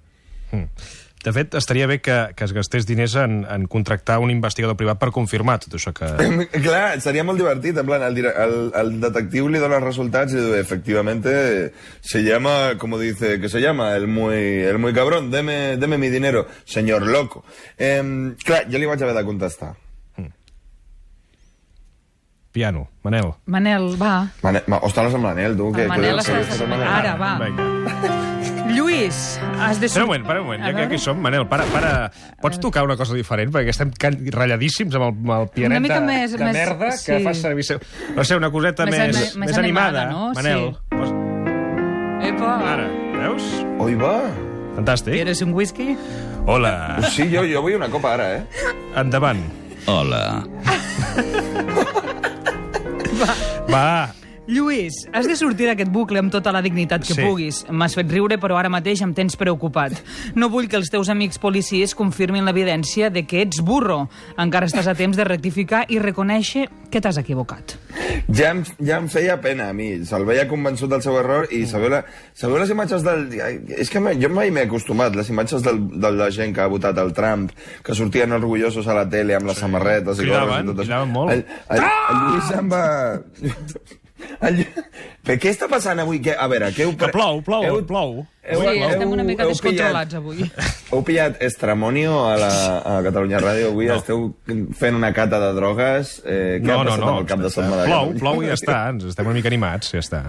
De 1.19 1.33
fet, 1.35 1.53
estaria 1.59 1.83
bé 1.85 1.97
que, 1.99 2.13
que 2.33 2.45
es 2.47 2.53
gastés 2.55 2.85
diners 2.87 3.15
en, 3.19 3.41
en 3.51 3.65
contractar 3.67 4.19
un 4.23 4.31
investigador 4.31 4.77
privat 4.79 5.01
per 5.01 5.09
confirmar 5.11 5.57
tot 5.59 5.73
això 5.75 5.91
que... 5.91 6.07
Clar, 6.63 7.01
seria 7.03 7.25
molt 7.27 7.41
divertit, 7.41 7.75
en 7.75 7.89
plan, 7.89 8.05
el, 8.07 8.21
el, 8.23 8.55
el 8.79 8.93
detectiu 9.01 9.49
li 9.51 9.59
dona 9.59 9.81
els 9.81 9.87
resultats 9.89 10.31
i 10.31 10.39
diu, 10.39 10.53
efectivamente, 10.55 11.73
se 11.99 12.23
llama, 12.23 12.77
como 12.79 12.97
dice, 12.97 13.35
que 13.41 13.49
se 13.51 13.59
llama, 13.59 13.91
el 13.97 14.07
muy, 14.07 14.63
el 14.63 14.79
muy 14.79 14.93
cabrón, 14.95 15.29
deme, 15.29 15.75
deme 15.75 15.97
mi 15.99 16.07
dinero, 16.07 16.47
señor 16.63 17.03
loco. 17.05 17.43
Eh, 17.77 17.99
clar, 18.45 18.63
jo 18.71 18.79
li 18.79 18.87
vaig 18.87 19.03
haver 19.03 19.17
de 19.19 19.25
contestar. 19.27 19.75
Piano, 22.51 22.87
Manel. 23.03 23.33
Manel, 23.45 23.91
va. 24.01 24.31
Mane, 24.41 24.63
ma, 24.71 24.79
ostres, 24.87 25.13
amb 25.13 25.27
l'Anel, 25.29 25.53
tu. 25.59 25.67
Que, 25.75 25.83
El 25.83 25.91
Manel 25.91 26.15
que- 26.17 26.31
està- 26.31 26.41
que- 26.47 26.57
que- 26.63 26.71
Manel. 26.71 26.87
Ara, 26.87 27.15
va. 27.19 27.35
Vinga. 27.43 28.28
Lluís, 28.99 29.39
has 29.59 29.79
de... 29.79 29.85
Espera 29.87 30.03
un 30.05 30.09
moment, 30.09 30.23
espera 30.25 30.41
un 30.41 30.47
moment, 30.47 30.63
ja 30.65 30.73
que 30.75 30.83
aquí 30.87 30.97
som. 31.01 31.19
Manel, 31.23 31.47
para, 31.47 31.63
para. 31.73 31.91
Pots 32.41 32.59
tocar 32.59 32.83
una 32.83 32.95
cosa 32.99 33.13
diferent? 33.15 33.51
Perquè 33.53 33.71
estem 33.73 33.91
can- 33.97 34.19
ratlladíssims 34.35 34.95
amb 34.99 35.05
el, 35.07 35.13
amb 35.15 35.33
el 35.37 35.47
pianet 35.55 35.77
Una 35.77 35.83
mica 35.85 35.99
de, 36.01 36.05
més- 36.07 36.35
de 36.37 36.43
més- 36.45 36.53
merda 36.59 36.91
sí. 36.97 37.05
que 37.11 37.19
fa 37.25 37.33
servir... 37.37 37.63
seu- 37.67 37.79
No 38.15 38.23
sé, 38.27 38.35
una 38.39 38.51
coseta 38.51 38.85
Més 38.89 38.97
més, 38.99 39.15
més 39.17 39.35
més 39.45 39.57
animada. 39.57 40.05
animada, 40.07 40.11
no? 40.11 40.33
Manel, 40.33 40.67
Sí. 40.69 40.97
pos- 40.97 41.15
Epa, 42.29 42.53
ara, 42.73 42.87
veus? 43.15 43.43
Oi, 43.79 43.95
va. 43.95 44.17
Fantàstic. 44.75 45.13
¿quieres 45.15 45.41
un 45.41 45.53
whisky? 45.53 45.95
Hola, 46.45 46.99
Sí, 47.11 47.25
jo, 47.33 47.43
jo 47.47 47.61
vull 47.63 47.75
una 47.79 47.87
copa 47.89 48.13
ara, 48.15 48.27
eh? 48.37 48.43
endavant. 48.95 49.41
Hola. 49.87 50.43
Va, 53.71 54.13
Lluís, 54.49 54.95
has 55.13 55.27
de 55.29 55.35
sortir 55.37 55.67
d'aquest 55.69 55.91
bucle 55.93 56.17
amb 56.17 56.31
tota 56.33 56.49
la 56.51 56.63
dignitat 56.65 57.03
que 57.05 57.13
Sí. 57.13 57.21
puguis. 57.21 57.59
M'has 57.69 57.93
fet 57.93 58.09
riure, 58.09 58.39
però 58.41 58.57
ara 58.57 58.69
mateix 58.73 59.03
em 59.05 59.13
tens 59.13 59.35
preocupat. 59.37 59.93
No 60.33 60.49
vull 60.49 60.67
que 60.67 60.75
els 60.79 60.89
teus 60.89 61.07
amics 61.13 61.37
policies 61.37 61.93
confirmin 61.93 62.45
l'evidència 62.45 63.11
de 63.13 63.27
que 63.29 63.43
ets 63.43 63.61
burro. 63.61 64.07
Encara 64.41 64.65
estàs 64.65 64.87
a 64.89 64.95
temps 64.95 65.15
de 65.15 65.23
rectificar 65.23 65.85
i 65.87 65.99
reconèixer 65.99 66.67
que 66.89 66.99
t'has 66.99 67.19
equivocat. 67.21 67.75
Ja 68.33 68.49
em, 68.55 68.63
ja 68.81 68.97
em 68.97 69.07
feia 69.07 69.37
pena 69.39 69.69
a 69.69 69.73
mi. 69.73 70.03
Se'l 70.05 70.25
veia 70.25 70.47
convençut 70.49 70.89
del 70.89 71.03
seu 71.05 71.19
error 71.19 71.45
i 71.53 71.67
sabeu, 71.69 71.89
la, 71.93 72.03
sabeu 72.33 72.57
les 72.57 72.73
imatges 72.73 73.03
del... 73.05 73.29
És 73.77 73.89
que 73.93 74.01
jo 74.17 74.29
mai 74.33 74.49
m'he 74.49 74.65
acostumat, 74.65 75.13
les 75.15 75.29
imatges 75.29 75.61
del, 75.61 75.77
de 76.01 76.11
la 76.11 76.31
gent 76.33 76.55
que 76.55 76.61
ha 76.65 76.67
votat 76.67 76.97
el 76.97 77.13
Trump, 77.13 77.51
que 77.85 77.93
sortien 77.93 78.33
orgullosos 78.33 78.87
a 78.89 78.97
la 78.97 79.05
tele 79.09 79.35
amb 79.37 79.45
les 79.45 79.55
sí. 79.61 79.67
samarretes 79.67 80.17
i 80.17 80.25
Cridaven, 80.25 80.49
gorres 80.49 80.63
i 80.65 80.67
tot 80.73 80.83
això. 80.83 80.89
cridaven 80.89 81.13
molt. 81.13 81.31
El, 81.31 81.45
el, 81.69 81.85
el 81.85 82.21
Lluís 82.25 82.51
em 82.57 82.73
va... 82.73 82.83
Però 84.39 85.35
què 85.39 85.51
està 85.51 85.67
passant 85.71 85.99
avui? 86.01 86.19
Que, 86.23 86.33
a 86.33 86.47
veure, 86.51 86.69
què 86.75 86.85
heu... 86.87 86.93
Que 86.99 87.09
plou, 87.13 87.41
plou, 87.45 87.65
heu, 87.67 87.79
plou. 87.87 88.13
Heu, 88.49 88.61
Sí, 88.65 88.79
estem 88.87 89.11
una 89.13 89.23
mica 89.27 89.43
heu 89.45 89.51
descontrolats 89.53 90.15
pillat- 90.15 90.15
avui. 90.17 90.47
Heu 90.89 91.03
pillat 91.05 91.35
Estramonio 91.45 92.15
a, 92.25 92.31
la, 92.41 92.49
a 92.81 92.93
Catalunya 93.05 93.37
Ràdio 93.43 93.67
avui? 93.69 93.85
No. 93.91 93.99
Esteu 94.01 94.23
fent 94.79 94.97
una 94.97 95.11
cata 95.13 95.37
de 95.43 95.51
drogues? 95.59 96.15
Eh, 96.25 96.57
què 96.63 96.65
No, 96.65 96.79
ha 96.79 96.83
no, 96.87 96.89
passat 96.89 97.03
no. 97.03 97.11
amb 97.13 97.21
el 97.21 97.27
cap 97.29 97.43
de 97.45 97.51
setmana? 97.53 97.85
Plou, 97.91 98.15
plou 98.23 98.41
i 98.41 98.49
ja 98.49 98.57
està. 98.57 98.79
Ens 98.95 99.05
estem 99.11 99.29
una 99.29 99.37
mica 99.37 99.51
animats, 99.51 99.93
ja 99.93 100.01
està. 100.01 100.23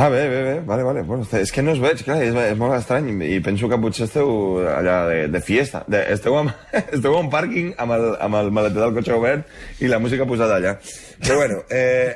Ah, 0.00 0.08
bé, 0.08 0.28
bé, 0.28 0.42
bé, 0.44 0.60
vale, 0.60 0.84
vale. 0.84 1.02
Bueno, 1.02 1.26
és 1.32 1.50
que 1.50 1.58
no 1.60 1.72
us 1.74 1.80
veig, 1.82 2.04
clar, 2.06 2.20
és, 2.22 2.30
és 2.30 2.58
molt 2.58 2.70
estrany 2.76 3.08
i 3.26 3.40
penso 3.42 3.66
que 3.66 3.80
potser 3.82 4.04
esteu 4.06 4.28
allà 4.70 4.98
de, 5.08 5.16
de 5.26 5.40
fiesta. 5.42 5.80
De, 5.90 5.98
esteu, 6.14 6.36
amb, 6.38 6.52
esteu 6.94 7.16
en 7.16 7.24
un 7.24 7.30
pàrquing 7.32 7.72
amb 7.82 7.96
el, 7.96 8.04
amb 8.22 8.38
el 8.38 8.52
maleter 8.54 8.78
del 8.78 8.94
cotxe 8.94 9.16
obert 9.16 9.82
i 9.82 9.90
la 9.90 9.98
música 9.98 10.22
posada 10.22 10.60
allà. 10.60 10.76
Però 11.18 11.40
bueno, 11.40 11.64
eh, 11.74 12.14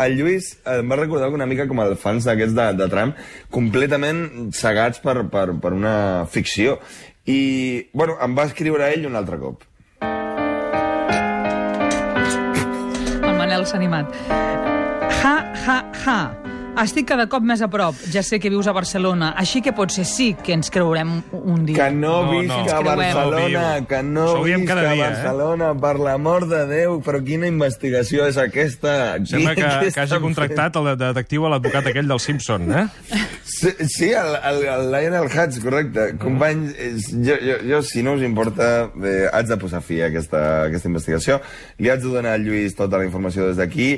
el 0.00 0.16
Lluís 0.16 0.48
em 0.64 0.88
va 0.88 0.96
recordar 0.96 1.28
una 1.28 1.44
mica 1.50 1.66
com 1.68 1.82
els 1.84 2.00
fans 2.00 2.24
d'aquests 2.24 2.56
de, 2.56 2.66
de 2.78 2.88
Trump, 2.88 3.20
completament 3.52 4.22
cegats 4.56 5.04
per, 5.04 5.18
per, 5.28 5.50
per 5.60 5.74
una 5.76 6.24
ficció. 6.24 6.78
I, 7.28 7.84
bueno, 7.92 8.16
em 8.24 8.32
va 8.38 8.48
escriure 8.48 8.88
ell 8.94 9.04
un 9.10 9.20
altre 9.20 9.36
cop. 9.42 9.68
El 13.20 13.36
Manel 13.36 13.68
s'ha 13.68 13.76
animat. 13.76 14.16
Ha, 15.20 15.36
ha, 15.68 15.78
ha. 16.06 16.22
Estic 16.80 17.06
cada 17.10 17.26
cop 17.28 17.42
més 17.44 17.60
a 17.60 17.68
prop. 17.68 17.94
Ja 18.12 18.22
sé 18.24 18.38
que 18.40 18.48
vius 18.48 18.66
a 18.70 18.72
Barcelona, 18.72 19.34
així 19.36 19.60
que 19.60 19.72
potser 19.76 20.04
sí 20.08 20.30
que 20.34 20.54
ens 20.56 20.70
creurem 20.72 21.18
un 21.32 21.66
dia. 21.66 21.88
Que 21.88 21.94
no, 21.94 22.22
No, 22.24 22.30
visc 22.32 22.48
no. 22.48 22.60
a. 22.64 22.80
Barcelona, 22.96 23.64
No 23.80 23.86
que 23.86 24.02
no 24.02 24.24
Això 24.26 24.40
ho 24.40 24.44
diem 24.46 24.60
visc 24.64 24.68
cada 24.72 24.86
a 24.88 24.92
dia, 24.94 25.04
eh? 25.04 25.10
Barcelona, 25.10 25.74
per 25.80 25.94
l'amor 26.00 26.46
de 26.48 26.62
Déu, 26.70 27.00
però 27.04 27.20
quina 27.24 27.46
investigació 27.50 28.26
és 28.26 28.36
aquesta? 28.40 29.18
Sembla 29.26 29.54
que, 29.54 29.62
Què 29.62 29.92
que 29.94 30.00
hagi 30.00 30.20
contractat 30.20 30.76
el 30.76 30.84
de- 30.92 30.96
detectiu 31.04 31.46
a 31.46 31.50
l'advocat 31.54 31.86
aquell 31.92 32.08
del 32.08 32.20
Simpson, 32.20 32.70
eh? 32.72 32.86
Sí, 33.50 33.70
sí 33.90 34.08
el, 34.14 34.34
el, 34.46 34.58
el 34.70 34.84
Lionel 34.92 35.26
Hutz, 35.26 35.56
correcte. 35.64 36.04
Companys, 36.20 36.70
és- 36.78 37.08
jo, 37.10 37.34
jo, 37.42 37.56
jo, 37.66 37.80
si 37.82 38.02
no 38.06 38.12
us 38.14 38.22
importa, 38.22 38.90
eh, 39.02 39.26
haig 39.32 39.48
de 39.50 39.56
posar 39.58 39.80
fi 39.82 39.98
a 40.04 40.06
aquesta, 40.10 40.38
a 40.38 40.68
aquesta 40.68 40.86
investigació. 40.90 41.40
Li 41.82 41.90
haig 41.90 42.04
de 42.04 42.12
donar 42.12 42.36
al 42.36 42.44
Lluís 42.46 42.76
tota 42.78 43.00
la 43.00 43.08
informació 43.08 43.48
des 43.48 43.58
d'aquí, 43.58 43.88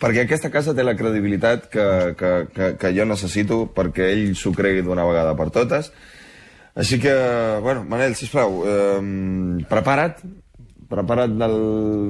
perquè 0.00 0.24
aquesta 0.24 0.50
casa 0.54 0.72
té 0.74 0.86
la 0.86 0.96
credibilitat 0.96 1.68
que, 1.68 1.86
que, 2.16 2.32
que, 2.54 2.70
que 2.80 2.92
jo 2.96 3.04
necessito 3.10 3.60
perquè 3.76 4.08
ell 4.14 4.32
s'ho 4.38 4.54
cregui 4.56 4.80
d'una 4.86 5.04
vegada 5.04 5.36
per 5.36 5.50
totes. 5.52 5.92
Així 6.74 6.96
que, 7.02 7.12
bueno, 7.60 7.84
Manel, 7.84 8.14
sisplau, 8.16 8.62
eh, 8.64 9.64
prepara't, 9.68 10.22
prepara't 10.88 11.36
del... 11.36 11.58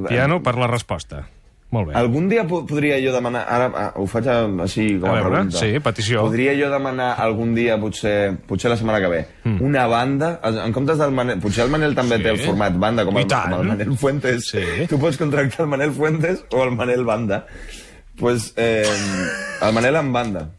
Piano 0.07 0.39
per 0.43 0.55
la 0.61 0.69
resposta. 0.71 1.25
Molt 1.73 1.89
bé. 1.89 1.95
Algun 1.97 2.27
dia 2.29 2.43
po 2.47 2.59
podria 2.69 2.99
jo 3.01 3.15
demanar... 3.15 3.47
Ara 3.49 3.69
ah, 3.75 3.87
ho 3.97 4.05
faig 4.07 4.27
a- 4.29 4.43
així 4.67 4.99
com 5.01 5.09
A 5.09 5.13
a, 5.13 5.15
veure, 5.23 5.31
pregunta. 5.31 5.57
sí, 5.59 5.79
petició. 5.81 6.21
Podria 6.27 6.53
jo 6.59 6.69
demanar 6.69 7.15
algun 7.25 7.55
dia, 7.57 7.79
potser, 7.81 8.35
potser 8.47 8.69
la 8.69 8.77
setmana 8.77 9.01
que 9.01 9.09
ve, 9.09 9.23
mm. 9.45 9.63
una 9.65 9.87
banda, 9.89 10.35
en 10.67 10.73
comptes 10.77 11.01
del 11.01 11.13
Manel... 11.17 11.41
Potser 11.41 11.65
el 11.65 11.71
Manel 11.73 11.95
també 11.97 12.19
Sí. 12.21 12.27
té 12.29 12.35
el 12.37 12.43
format 12.45 12.77
banda, 12.77 13.07
com 13.09 13.17
I 13.17 13.23
el, 13.25 13.29
tant. 13.33 13.51
com 13.57 13.63
el 13.65 13.73
Manel 13.73 13.97
Fuentes. 13.97 14.51
Sí. 14.53 14.67
Tu 14.91 14.99
pots 15.01 15.17
contractar 15.17 15.65
el 15.65 15.71
Manel 15.73 15.93
Fuentes 15.97 16.45
o 16.53 16.63
el 16.63 16.77
Manel 16.77 17.05
Banda. 17.09 17.47
pues, 18.21 18.53
eh, 18.57 18.85
el 19.63 19.73
Manel 19.73 19.97
en 19.97 20.13
banda. 20.13 20.51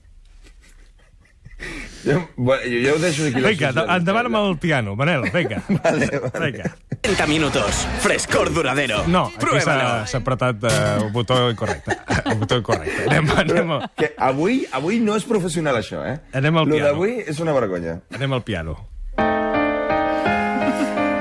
Jo, 2.04 2.18
bueno, 2.36 2.64
jo, 2.68 2.80
jo 2.90 2.96
ho 2.96 3.00
deixo 3.00 3.24
aquí. 3.30 3.42
Vinga, 3.42 3.70
endavant 3.96 4.26
amb 4.28 4.36
el 4.42 4.58
piano, 4.60 4.96
Manel, 5.00 5.22
vinga. 5.32 5.62
Vale, 5.84 6.10
vale. 6.20 6.52
Vinga. 6.52 6.72
30 7.04 7.28
minutos. 7.28 7.86
Frescor 8.04 8.52
duradero. 8.54 9.04
No, 9.08 9.26
aquí 9.36 9.60
s'ha 9.64 10.20
apretat 10.20 10.64
uh, 10.64 10.74
el 11.06 11.12
botó 11.12 11.50
incorrecte. 11.52 11.98
El 12.26 12.38
botó 12.40 12.58
incorrecte. 12.58 13.04
Anem, 13.10 13.30
anem, 13.38 13.72
a- 13.76 13.92
Que 13.98 14.14
avui, 14.18 14.66
avui 14.72 15.00
no 15.04 15.16
és 15.20 15.24
professional, 15.28 15.76
això, 15.82 16.04
eh? 16.08 16.18
Anem 16.34 16.58
al 16.58 16.68
Lo 16.70 16.76
piano. 16.76 16.88
d'avui 16.92 17.18
és 17.28 17.40
una 17.44 17.52
vergonya. 17.56 17.98
anem 18.16 18.34
al 18.34 18.44
piano. 18.44 18.78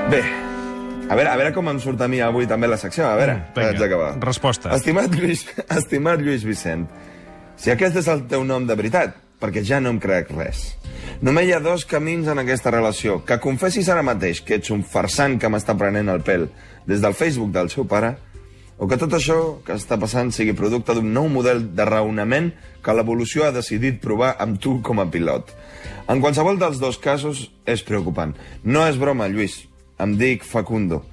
Bé, 0.09 0.21
a 1.09 1.15
veure, 1.15 1.29
a 1.29 1.35
veure 1.39 1.51
com 1.55 1.67
em 1.71 1.79
surt 1.81 2.01
a 2.05 2.07
mi 2.11 2.19
avui 2.23 2.45
també 2.47 2.67
la 2.69 2.77
secció. 2.77 3.07
A 3.07 3.15
veure, 3.19 3.33
Mm, 3.39 3.53
vinga, 3.55 3.69
haig 3.69 3.79
d'acabar. 3.79 4.11
resposta. 4.23 4.75
Estimat 4.75 5.11
Lluís, 5.15 5.45
estimat 5.79 6.19
Lluís 6.21 6.43
Vicent, 6.45 6.87
si 7.57 7.71
aquest 7.71 7.95
és 7.97 8.07
el 8.07 8.25
teu 8.27 8.43
nom 8.45 8.65
de 8.67 8.75
veritat, 8.75 9.15
perquè 9.43 9.63
ja 9.67 9.81
no 9.83 9.91
em 9.91 9.99
crec 9.99 10.31
res. 10.31 10.77
Només 11.23 11.49
hi 11.49 11.53
ha 11.55 11.63
dos 11.63 11.83
camins 11.83 12.29
en 12.31 12.39
aquesta 12.39 12.71
relació. 12.71 13.19
Que 13.27 13.41
confessis 13.43 13.89
ara 13.91 14.05
mateix 14.07 14.39
que 14.39 14.55
ets 14.59 14.71
un 14.71 14.85
farsant 14.87 15.35
que 15.39 15.51
m'està 15.51 15.75
prenent 15.75 16.11
el 16.11 16.23
pèl 16.23 16.47
des 16.87 17.03
del 17.03 17.15
Facebook 17.15 17.51
del 17.51 17.71
seu 17.71 17.83
pare, 17.87 18.15
o 18.77 18.87
que 18.89 18.97
tot 18.99 19.13
això 19.15 19.37
que 19.63 19.75
està 19.77 19.99
passant 20.01 20.31
sigui 20.33 20.55
producte 20.57 20.95
d'un 20.95 21.11
nou 21.13 21.29
model 21.31 21.61
de 21.75 21.85
raonament 21.87 22.49
que 22.83 22.95
l'evolució 22.95 23.45
ha 23.45 23.53
decidit 23.55 24.01
provar 24.03 24.33
amb 24.43 24.59
tu 24.63 24.79
com 24.81 24.99
a 24.99 25.07
pilot. 25.11 25.51
En 26.09 26.23
qualsevol 26.23 26.59
dels 26.59 26.79
dos 26.81 26.97
casos 26.99 27.45
és 27.69 27.83
preocupant. 27.87 28.33
No 28.63 28.87
és 28.87 28.99
broma, 28.99 29.29
Lluís. 29.31 29.61
Em 29.99 30.17
dic 30.19 30.43
Facundo. 30.43 31.03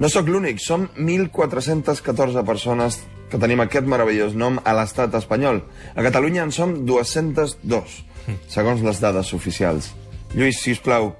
No 0.00 0.08
sóc 0.10 0.26
l'únic, 0.26 0.58
som 0.58 0.88
1.414 0.96 2.42
persones 2.48 3.02
que 3.32 3.40
tenim 3.40 3.62
aquest 3.64 3.88
meravellós 3.88 4.36
nom 4.36 4.58
a 4.60 4.74
l'estat 4.76 5.14
espanyol. 5.16 5.62
A 5.96 6.04
Catalunya 6.04 6.44
en 6.44 6.52
som 6.52 6.74
202, 6.84 7.94
segons 8.52 8.82
les 8.84 9.00
dades 9.00 9.32
oficials. 9.32 9.94
Lluís, 10.36 10.60
si 10.60 10.74
us 10.76 10.82
plau, 10.84 11.14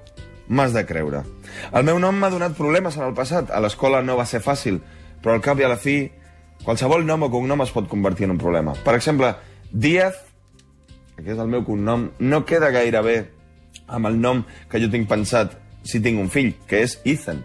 m'has 0.52 0.74
de 0.76 0.84
creure. 0.84 1.22
El 1.72 1.86
meu 1.88 2.00
nom 2.02 2.16
m'ha 2.16 2.30
donat 2.32 2.56
problemes 2.56 2.98
en 2.98 3.06
el 3.06 3.14
passat. 3.16 3.48
A 3.48 3.60
l'escola 3.64 4.02
no 4.04 4.18
va 4.18 4.28
ser 4.28 4.42
fàcil, 4.44 4.80
però 5.24 5.38
al 5.38 5.44
cap 5.44 5.60
i 5.60 5.64
a 5.64 5.70
la 5.72 5.78
fi, 5.80 6.04
qualsevol 6.66 7.06
nom 7.08 7.24
o 7.24 7.30
cognom 7.32 7.64
es 7.64 7.72
pot 7.72 7.88
convertir 7.88 8.28
en 8.28 8.36
un 8.36 8.40
problema. 8.42 8.76
Per 8.84 8.94
exemple, 8.98 9.32
Díaz, 9.72 10.18
que 11.16 11.32
és 11.32 11.40
el 11.40 11.48
meu 11.48 11.64
cognom, 11.64 12.10
no 12.20 12.42
queda 12.44 12.72
gaire 12.74 13.00
bé 13.04 13.16
amb 13.88 14.08
el 14.10 14.18
nom 14.20 14.44
que 14.68 14.80
jo 14.82 14.90
tinc 14.92 15.08
pensat 15.08 15.56
si 15.88 16.00
tinc 16.04 16.20
un 16.20 16.28
fill, 16.32 16.52
que 16.68 16.82
és 16.84 16.98
Ethan. 17.08 17.40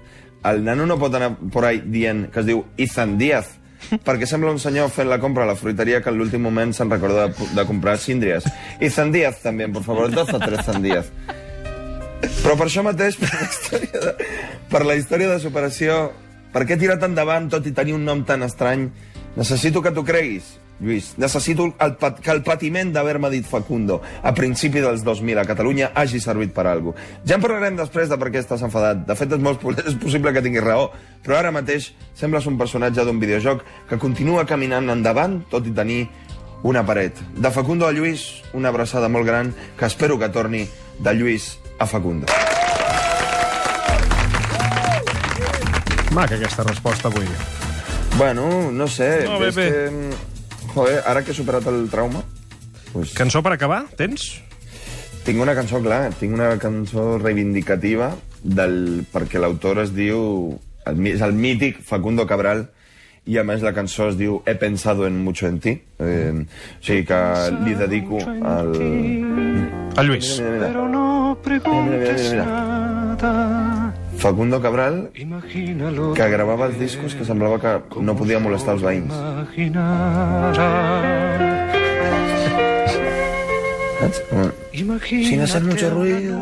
El 0.48 0.64
nano 0.64 0.86
no 0.86 1.00
pot 1.00 1.16
anar 1.16 1.38
por 1.54 1.66
ahí 1.66 1.80
dient 1.84 2.28
que 2.32 2.44
es 2.44 2.50
diu 2.50 2.66
Ethan 2.78 3.16
Díaz, 3.18 3.56
perquè 4.08 4.28
sembla 4.30 4.54
un 4.54 4.62
senyor 4.62 4.92
fent 4.94 5.10
la 5.10 5.20
compra 5.22 5.46
a 5.46 5.52
la 5.52 5.58
fruiteria 5.60 6.02
que 6.04 6.12
en 6.12 6.20
l'últim 6.20 6.44
moment 6.44 6.74
se'n 6.76 6.92
recorda 6.92 7.28
de, 7.28 7.50
de 7.56 7.66
comprar 7.70 7.98
síndries. 8.02 8.48
Ethan 8.80 9.12
Díaz, 9.16 9.42
també, 9.44 9.70
por 9.72 9.86
favor, 9.88 10.12
12 10.14 10.40
13 10.44 10.80
Díaz. 10.84 11.12
Però 12.42 12.56
per 12.58 12.68
això 12.68 12.84
mateix, 12.86 13.18
per 13.22 13.30
la 13.34 13.50
història 13.50 14.06
de, 14.06 14.14
per 14.72 14.86
la 14.86 14.96
història 14.98 15.34
de 15.34 15.42
superació, 15.44 15.98
per 16.54 16.66
què 16.66 16.76
he 16.76 16.82
tirat 16.82 17.04
endavant 17.06 17.50
tot 17.52 17.68
i 17.70 17.76
tenir 17.76 17.94
un 17.98 18.08
nom 18.08 18.24
tan 18.26 18.46
estrany, 18.46 18.88
necessito 19.38 19.84
que 19.86 19.94
t'ho 19.94 20.06
creguis, 20.08 20.56
Lluís. 20.80 21.14
Necessito 21.18 21.66
el, 21.82 21.96
pat, 21.98 22.20
que 22.22 22.32
el 22.32 22.44
patiment 22.46 22.92
d'haver-me 22.94 23.32
dit 23.34 23.46
Facundo 23.50 24.00
a 24.22 24.34
principi 24.38 24.84
dels 24.84 25.04
2000 25.06 25.42
a 25.42 25.46
Catalunya 25.50 25.92
hagi 25.98 26.22
servit 26.22 26.54
per 26.54 26.68
a 26.68 26.76
alguna 26.76 26.94
cosa. 26.94 27.22
Ja 27.26 27.38
en 27.38 27.44
parlarem 27.44 27.80
després 27.80 28.12
de 28.12 28.20
per 28.22 28.30
què 28.34 28.44
estàs 28.44 28.62
enfadat. 28.66 29.02
De 29.08 29.18
fet, 29.18 29.34
és, 29.34 29.42
molt, 29.42 29.64
és 29.90 29.98
possible 29.98 30.34
que 30.36 30.44
tinguis 30.46 30.66
raó, 30.66 30.92
però 31.26 31.40
ara 31.40 31.54
mateix 31.56 31.92
sembles 32.18 32.46
un 32.50 32.60
personatge 32.62 33.06
d'un 33.06 33.22
videojoc 33.24 33.66
que 33.90 34.02
continua 34.02 34.46
caminant 34.46 34.94
endavant, 34.94 35.42
tot 35.50 35.66
i 35.66 35.74
tenir 35.74 36.04
una 36.68 36.86
paret. 36.86 37.18
De 37.38 37.52
Facundo 37.54 37.88
a 37.88 37.94
Lluís, 37.94 38.44
una 38.54 38.70
abraçada 38.70 39.10
molt 39.10 39.26
gran 39.26 39.54
que 39.78 39.86
espero 39.90 40.18
que 40.20 40.30
torni 40.30 40.68
de 41.00 41.14
Lluís 41.14 41.58
a 41.80 41.86
Facundo. 41.86 42.30
Maca 46.14 46.36
aquesta 46.36 46.64
resposta 46.64 47.10
avui. 47.10 47.28
Bueno, 48.18 48.72
no 48.72 48.88
sé. 48.88 49.26
No, 49.26 49.38
bé, 49.38 49.50
és 49.50 49.56
bé. 49.56 49.70
que... 49.70 50.37
Joder, 50.78 51.02
ara 51.10 51.24
que 51.26 51.34
he 51.34 51.38
superat 51.38 51.66
el 51.72 51.88
trauma... 51.90 52.22
Pues, 52.94 53.16
Cançó 53.18 53.42
per 53.42 53.56
acabar, 53.56 53.88
tens? 53.98 54.44
tinc 55.28 55.42
una 55.44 55.52
cançó, 55.58 55.82
clar, 55.84 56.14
tinc 56.16 56.38
una 56.38 56.54
cançó 56.62 57.18
reivindicativa 57.20 58.14
del, 58.44 59.04
perquè 59.12 59.42
l'autor 59.42 59.82
es 59.84 59.92
diu... 59.96 60.56
El, 60.88 61.02
és 61.10 61.24
el 61.26 61.34
mític 61.36 61.82
Facundo 61.84 62.24
Cabral 62.30 62.62
i 63.28 63.36
a 63.36 63.44
més 63.44 63.66
la 63.66 63.74
cançó 63.76 64.06
es 64.08 64.16
diu 64.16 64.38
He 64.48 64.54
pensado 64.56 65.04
en 65.04 65.18
mucho 65.20 65.50
en 65.50 65.58
ti. 65.60 65.74
Eh, 66.00 66.32
o 66.32 66.86
sigui 66.86 67.04
que 67.10 67.20
li 67.66 67.76
dedico 67.76 68.22
al... 68.24 68.72
A 69.98 70.06
Lluís. 70.08 70.38
Mira, 70.38 70.54
mira, 70.54 70.68
Pero 70.70 70.88
no 70.94 71.38
preguntes 71.44 72.30
Mira, 72.30 72.46
mira, 72.46 72.46
mira, 72.46 73.18
nada. 73.18 73.77
Facundo 74.18 74.60
Cabral, 74.62 75.10
que 75.14 76.30
gravava 76.30 76.68
els 76.68 76.78
discos 76.80 77.16
que 77.16 77.26
semblava 77.26 77.60
que 77.62 78.02
no 78.02 78.16
podia 78.18 78.40
molestar 78.42 78.76
els 78.78 78.86
veïns. 78.86 79.14
Saps? 83.98 84.24
Mm. 84.32 84.52
Sin 85.26 85.42
hacer 85.42 85.64
mucho 85.64 85.90
ruido. 85.90 86.40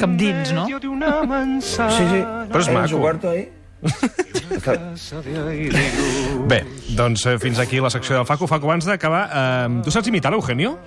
Cap 0.00 0.10
dins, 0.16 0.52
no? 0.52 0.66
Sí, 0.66 2.04
sí. 2.10 2.20
Però 2.50 2.60
és 2.60 2.68
en 2.68 2.74
maco. 2.74 3.00
y 5.54 5.70
luz. 5.70 6.48
Bé, 6.48 6.64
doncs 6.96 7.24
eh, 7.26 7.38
fins 7.38 7.58
aquí 7.58 7.80
la 7.80 7.90
secció 7.90 8.16
del 8.16 8.26
Facu. 8.26 8.46
Facu, 8.46 8.66
abans 8.68 8.84
d'acabar, 8.84 9.22
eh, 9.32 9.80
tu 9.84 9.90
saps 9.90 10.08
imitar 10.08 10.32
l'Eugenio? 10.32 10.78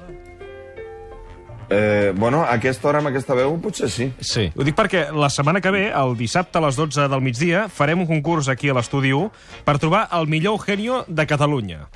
Eh, 1.69 2.13
bueno, 2.15 2.43
a 2.43 2.53
aquesta 2.57 2.89
hora, 2.89 2.99
amb 2.99 3.11
aquesta 3.11 3.35
veu, 3.37 3.55
potser 3.61 3.89
sí. 3.91 4.09
Sí. 4.19 4.49
Ho 4.55 4.65
dic 4.67 4.75
perquè 4.77 5.07
la 5.15 5.29
setmana 5.33 5.61
que 5.61 5.71
ve, 5.73 5.85
el 5.89 6.17
dissabte 6.19 6.59
a 6.59 6.65
les 6.65 6.79
12 6.79 7.07
del 7.11 7.23
migdia, 7.23 7.67
farem 7.69 8.03
un 8.03 8.09
concurs 8.09 8.49
aquí 8.51 8.69
a 8.69 8.77
l'estudi 8.77 9.13
1 9.15 9.29
per 9.65 9.79
trobar 9.79 10.07
el 10.17 10.27
millor 10.27 10.59
Eugenio 10.59 11.03
de 11.07 11.27
Catalunya. 11.29 11.87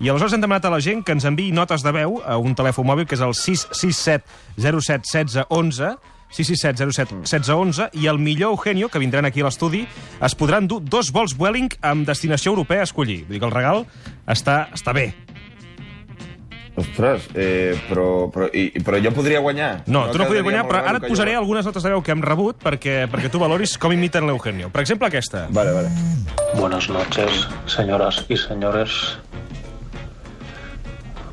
I 0.00 0.08
aleshores 0.08 0.32
hem 0.32 0.40
demanat 0.40 0.64
a 0.64 0.72
la 0.72 0.80
gent 0.80 1.02
que 1.04 1.12
ens 1.12 1.26
enviï 1.28 1.50
notes 1.52 1.82
de 1.84 1.92
veu 1.92 2.22
a 2.24 2.38
un 2.40 2.54
telèfon 2.56 2.86
mòbil 2.88 3.04
que 3.04 3.18
és 3.18 3.24
el 3.24 3.34
667 3.36 4.24
07 4.56 5.04
16 5.04 5.44
11 5.50 5.90
667 6.30 6.92
07 6.94 7.18
16 7.26 7.50
11 7.50 7.90
i 8.00 8.06
el 8.06 8.18
millor 8.18 8.54
Eugenio, 8.54 8.88
que 8.88 9.02
vindran 9.02 9.26
aquí 9.26 9.42
a 9.42 9.48
l'estudi, 9.48 9.82
es 10.22 10.36
podran 10.38 10.68
dur 10.70 10.80
dos 10.80 11.10
vols 11.12 11.34
Vueling 11.36 11.74
amb 11.82 12.06
destinació 12.08 12.54
europea 12.54 12.86
a 12.86 12.88
escollir. 12.88 13.24
Vull 13.26 13.36
dir 13.36 13.42
que 13.42 13.50
el 13.50 13.56
regal 13.56 13.84
està, 14.30 14.62
està 14.72 14.94
bé. 14.96 15.10
Ostres, 16.80 17.28
eh, 17.34 17.74
però, 17.88 18.30
però, 18.32 18.48
i, 18.52 18.72
i- 18.74 18.80
però 18.82 18.98
jo 19.02 19.12
podria 19.12 19.40
guanyar. 19.40 19.82
No, 19.86 20.06
tu 20.10 20.18
no 20.18 20.24
quedaria 20.24 20.42
guanyar, 20.42 20.66
però 20.68 20.78
ara 20.82 20.96
et 20.98 21.02
que 21.04 21.08
posaré 21.12 21.34
jo- 21.34 21.40
algunes 21.44 21.66
notes 21.66 21.82
de 21.82 21.90
veu 21.90 22.02
que 22.02 22.12
hem 22.12 22.22
rebut 22.22 22.56
perquè, 22.62 23.06
perquè 23.10 23.30
tu 23.30 23.38
valoris 23.38 23.76
com 23.78 23.92
imiten 23.92 24.26
l'Eugenio. 24.26 24.70
Per 24.70 24.80
exemple, 24.82 25.08
aquesta. 25.08 25.46
Vale, 25.50 25.72
vale. 25.72 25.88
Buenas 26.54 26.88
noches, 26.88 27.46
señoras 27.66 28.24
y 28.28 28.36
señores. 28.36 29.18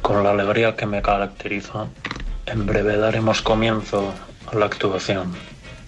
Con 0.01 0.24
la 0.24 0.32
alegría 0.32 0.75
que 0.75 0.86
me 0.86 1.01
caracteriza, 1.01 1.88
en 2.46 2.66
breve 2.66 2.98
daremos 2.98 3.42
comienzo 3.42 4.13
a 4.51 4.56
la 4.56 4.66
actuación. 4.66 5.34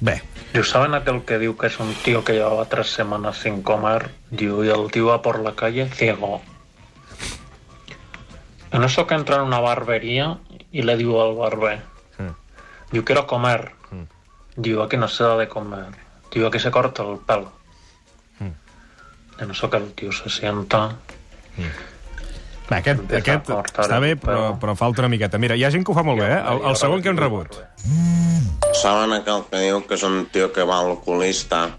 Bé, 0.02 0.22
¿Y 0.54 0.64
saben 0.64 0.96
aquel 0.96 1.22
que 1.26 1.38
diu 1.38 1.56
que 1.56 1.68
es 1.68 1.80
un 1.80 1.94
tío 2.04 2.24
que 2.24 2.34
llevaba 2.34 2.66
tres 2.66 2.88
semanas 2.90 3.38
sin 3.38 3.62
comer? 3.62 4.10
Diu, 4.32 4.64
y 4.64 4.70
el 4.70 4.90
tío 4.92 5.06
va 5.08 5.22
por 5.22 5.40
la 5.40 5.54
calle 5.54 5.88
ciego. 5.90 6.42
En 8.72 8.84
eso 8.84 9.08
que 9.08 9.16
entra 9.16 9.38
en 9.38 9.42
una 9.44 9.60
barbería 9.60 10.38
y 10.72 10.84
le 10.84 10.96
digo 10.96 11.24
al 11.24 11.36
barber, 11.36 11.82
yo 12.92 13.04
quiero 13.06 13.26
comer. 13.28 13.74
Digo, 14.56 14.84
aquí 14.84 14.98
no 14.98 15.08
se 15.08 15.24
da 15.24 15.38
de 15.38 15.48
comer. 15.48 15.88
Digo, 16.32 16.48
aquí 16.48 16.60
se 16.60 16.70
corta 16.70 17.04
el 17.04 17.18
pelo. 17.20 17.52
En 19.40 19.52
eso 19.52 19.70
que 19.70 19.78
el 19.78 19.94
tío 19.94 20.12
se 20.12 20.30
sienta 20.30 20.98
aquest, 22.78 23.00
Empieza 23.02 23.20
aquest 23.20 23.50
a 23.50 23.56
cortar 23.56 23.86
està 23.86 23.98
el 23.98 24.04
bé, 24.04 24.16
però, 24.22 24.54
però 24.62 24.76
falta 24.78 25.02
una 25.02 25.10
miqueta. 25.10 25.40
Mira, 25.42 25.58
hi 25.58 25.66
ha 25.66 25.72
gent 25.74 25.86
que 25.86 25.94
ho 25.94 25.98
fa 25.98 26.04
molt 26.06 26.22
bé, 26.22 26.30
eh? 26.36 26.40
El, 26.52 26.64
el 26.70 26.78
segon 26.78 27.02
que 27.02 27.10
hem 27.10 27.18
rebut. 27.18 27.58
¿Saben 28.78 29.14
aquel 29.16 29.46
que 29.50 29.62
diu 29.64 29.82
que 29.88 29.98
es 29.98 30.04
un 30.06 30.28
tío 30.34 30.52
que 30.54 30.66
va 30.68 30.80
al 30.80 30.92
oculista? 30.94 31.70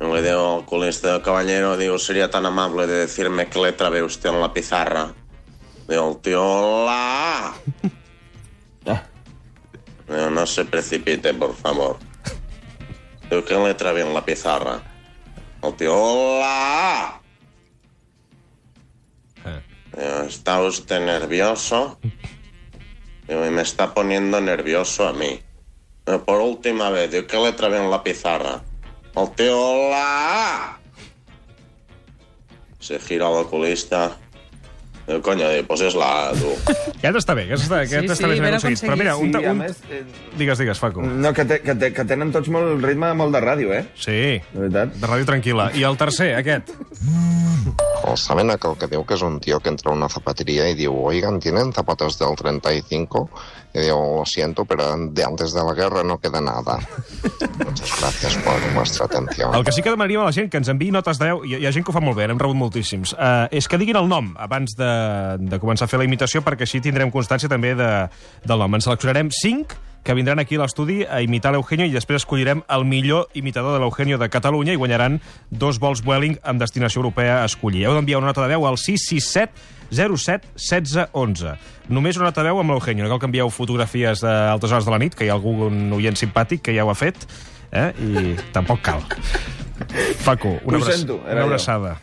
Y 0.00 0.04
le 0.04 0.22
digo 0.22 0.40
al 0.40 0.64
oculista, 0.64 1.20
caballero, 1.22 1.76
digo, 1.76 1.98
sería 1.98 2.30
tan 2.30 2.44
amable 2.46 2.86
de 2.86 3.06
decirme 3.06 3.46
qué 3.46 3.62
letra 3.62 3.88
ve 3.88 4.02
usted 4.02 4.30
en 4.30 4.40
la 4.40 4.52
pizarra. 4.52 5.08
El 5.88 6.34
hola. 6.34 7.54
Ah. 8.88 9.02
Digo, 10.06 10.30
no 10.30 10.46
se 10.46 10.64
precipite, 10.64 11.34
por 11.34 11.56
favor. 11.56 11.98
Digo, 13.28 13.44
¿qué 13.44 13.56
letra 13.56 13.90
ve 13.90 14.02
en 14.02 14.14
la 14.14 14.24
pizarra? 14.24 14.80
El 15.60 15.88
hola. 15.88 17.20
Eh. 19.44 19.62
Digo, 19.96 20.20
¿está 20.28 20.62
usted 20.62 21.04
nervioso? 21.04 21.98
Me 23.26 23.60
está 23.60 23.92
poniendo 23.92 24.40
nervioso 24.40 25.08
a 25.08 25.12
mí. 25.12 25.42
Digo, 26.06 26.24
por 26.24 26.40
última 26.40 26.90
vez, 26.90 27.10
digo, 27.10 27.26
¿qué 27.26 27.38
letra 27.38 27.68
ve 27.68 27.78
en 27.78 27.90
la 27.90 28.04
pizarra? 28.04 28.62
El 29.16 29.48
hola. 29.50 30.78
Se 32.78 33.00
gira 33.00 33.26
al 33.26 33.32
oculista. 33.34 34.16
Digo, 35.06 35.22
coño, 35.22 35.48
digo, 35.48 35.66
pues 35.68 35.80
es 35.82 35.94
la 35.94 36.28
A, 36.28 36.32
tú. 36.32 36.50
Aquest 36.96 37.16
està 37.20 37.34
bé, 37.38 37.44
aquest 37.46 37.62
està, 37.68 37.82
aquest 37.84 38.06
Sí, 38.06 38.12
està 38.12 38.24
sí, 38.26 38.30
ben 38.32 38.42
ben 38.42 38.54
aconseguit. 38.56 38.80
Però 38.82 38.96
mira, 38.98 39.16
un, 39.16 39.30
Sí, 39.32 39.44
un... 39.46 39.58
més... 39.60 39.76
Eh, 39.90 40.02
Digues, 40.36 40.58
digues, 40.58 40.78
Facu. 40.82 41.02
no, 41.06 41.32
que, 41.32 41.44
te, 41.44 41.60
que, 41.62 41.74
te, 41.78 41.92
que 41.94 42.04
tenen 42.04 42.32
tots 42.34 42.48
molt 42.50 42.72
el 42.74 42.82
ritme 42.82 43.12
molt 43.14 43.32
de 43.36 43.40
ràdio, 43.44 43.70
eh? 43.76 43.84
Sí, 43.94 44.18
De 44.52 44.64
veritat. 44.64 44.96
de 44.98 45.06
ràdio 45.06 45.28
tranquil·la. 45.28 45.70
I 45.78 45.84
el 45.86 45.96
tercer, 45.96 46.34
aquest. 46.40 46.74
O 48.06 48.14
saben 48.16 48.50
aquel 48.52 48.76
que 48.78 48.86
diu 48.86 49.02
que 49.04 49.14
es 49.16 49.22
un 49.26 49.40
tío 49.40 49.58
que 49.58 49.68
entra 49.68 49.90
a 49.90 49.94
una 49.94 50.08
zapatería 50.08 50.68
y 50.70 50.74
digo, 50.74 51.02
oigan, 51.02 51.40
¿tienen 51.40 51.72
zapatos 51.72 52.16
del 52.20 52.36
35? 52.36 53.28
Y 53.76 53.80
digo, 53.80 54.20
lo 54.20 54.24
siento, 54.24 54.64
pero 54.64 54.96
de 54.96 55.22
antes 55.22 55.52
de 55.52 55.62
la 55.62 55.74
guerra 55.74 56.02
no 56.02 56.16
queda 56.16 56.40
nada. 56.40 56.78
Muchas 57.62 58.00
gracias 58.00 58.36
por 58.36 58.74
vuestra 58.74 59.04
atención. 59.04 59.54
El 59.54 59.64
que 59.64 59.72
sí 59.72 59.82
que 59.82 59.90
demanaríem 59.90 60.22
a 60.22 60.24
la 60.24 60.32
gent 60.32 60.48
que 60.48 60.56
ens 60.56 60.70
enviï 60.72 60.88
notes 60.94 61.20
de 61.20 61.28
veu, 61.28 61.42
hi, 61.44 61.58
hi 61.60 61.66
ha 61.68 61.72
gent 61.76 61.84
que 61.84 61.92
ho 61.92 61.96
fa 61.96 62.00
molt 62.00 62.16
bé, 62.16 62.24
n'hem 62.24 62.40
rebut 62.40 62.56
moltíssims, 62.56 63.12
uh, 63.12 63.44
és 63.52 63.68
que 63.68 63.76
diguin 63.76 63.98
el 64.00 64.08
nom 64.08 64.30
abans 64.40 64.72
de, 64.78 64.88
de 65.44 65.60
començar 65.60 65.84
a 65.84 65.92
fer 65.92 66.00
la 66.00 66.06
imitació, 66.08 66.40
perquè 66.40 66.64
així 66.64 66.80
tindrem 66.80 67.12
constància 67.12 67.52
també 67.52 67.74
de, 67.76 67.90
del 68.48 68.64
nom. 68.64 68.80
En 68.80 68.86
seleccionarem 68.86 69.28
5 69.28 69.76
que 70.06 70.14
vindran 70.14 70.38
aquí 70.38 70.54
a 70.54 70.62
l'estudi 70.62 71.00
a 71.02 71.18
imitar 71.24 71.50
l'Eugenio 71.52 71.84
i 71.88 71.92
després 71.94 72.22
escollirem 72.22 72.60
el 72.70 72.84
millor 72.86 73.26
imitador 73.34 73.74
de 73.74 73.80
l'Eugenio 73.82 74.16
de 74.22 74.28
Catalunya 74.30 74.72
i 74.72 74.78
guanyaran 74.78 75.18
dos 75.50 75.80
vols 75.82 76.04
Vueling 76.06 76.38
amb 76.46 76.62
destinació 76.62 77.00
europea 77.02 77.40
a 77.42 77.48
escollir. 77.50 77.82
Heu 77.88 77.96
d'enviar 77.98 78.20
una 78.22 78.30
nota 78.30 78.44
de 78.46 78.52
veu 78.54 78.66
al 78.70 78.78
667 78.78 79.74
07 79.90 80.46
16 80.54 81.08
11. 81.12 81.56
Només 81.90 82.16
una 82.18 82.30
nota 82.30 82.42
de 82.42 82.48
veu 82.52 82.62
amb 82.62 82.70
l'Eugenio. 82.70 83.04
No 83.04 83.10
cal 83.10 83.20
que 83.24 83.28
envieu 83.32 83.50
fotografies 83.50 84.22
a 84.22 84.52
altres 84.54 84.72
hores 84.72 84.86
de 84.86 84.94
la 84.94 84.98
nit, 85.02 85.14
que 85.18 85.26
hi 85.26 85.30
ha 85.30 85.36
algun 85.36 85.90
oient 85.98 86.16
simpàtic 86.18 86.62
que 86.62 86.74
ja 86.78 86.86
ho 86.86 86.90
ha 86.90 86.96
fet, 86.98 87.26
eh? 87.74 87.90
i 87.98 88.36
tampoc 88.54 88.80
cal. 88.86 89.02
Facu, 90.22 90.56
una, 90.64 90.78
abraç- 90.78 91.02
sento, 91.02 91.18
una 91.26 91.42
abraçada. 91.44 91.96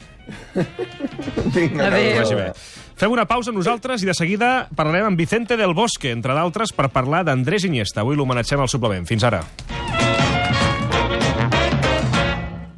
Vinga, 1.56 1.88
Adéu. 1.88 2.12
Que 2.13 2.20
vagi 2.20 2.36
bé. 2.36 2.52
Fem 2.95 3.12
una 3.12 3.25
pausa 3.25 3.51
nosaltres 3.56 4.03
i 4.03 4.10
de 4.10 4.15
seguida 4.17 4.69
parlarem 4.77 5.10
amb 5.12 5.19
Vicente 5.19 5.58
del 5.58 5.73
Bosque, 5.73 6.13
entre 6.13 6.38
d'altres, 6.38 6.75
per 6.75 6.91
parlar 6.93 7.23
d'Andrés 7.25 7.65
Iniesta. 7.65 8.01
Avui 8.06 8.19
l'homenatgem 8.19 8.62
al 8.62 8.71
suplement. 8.71 9.10
Fins 9.10 9.25
ara. 9.25 9.43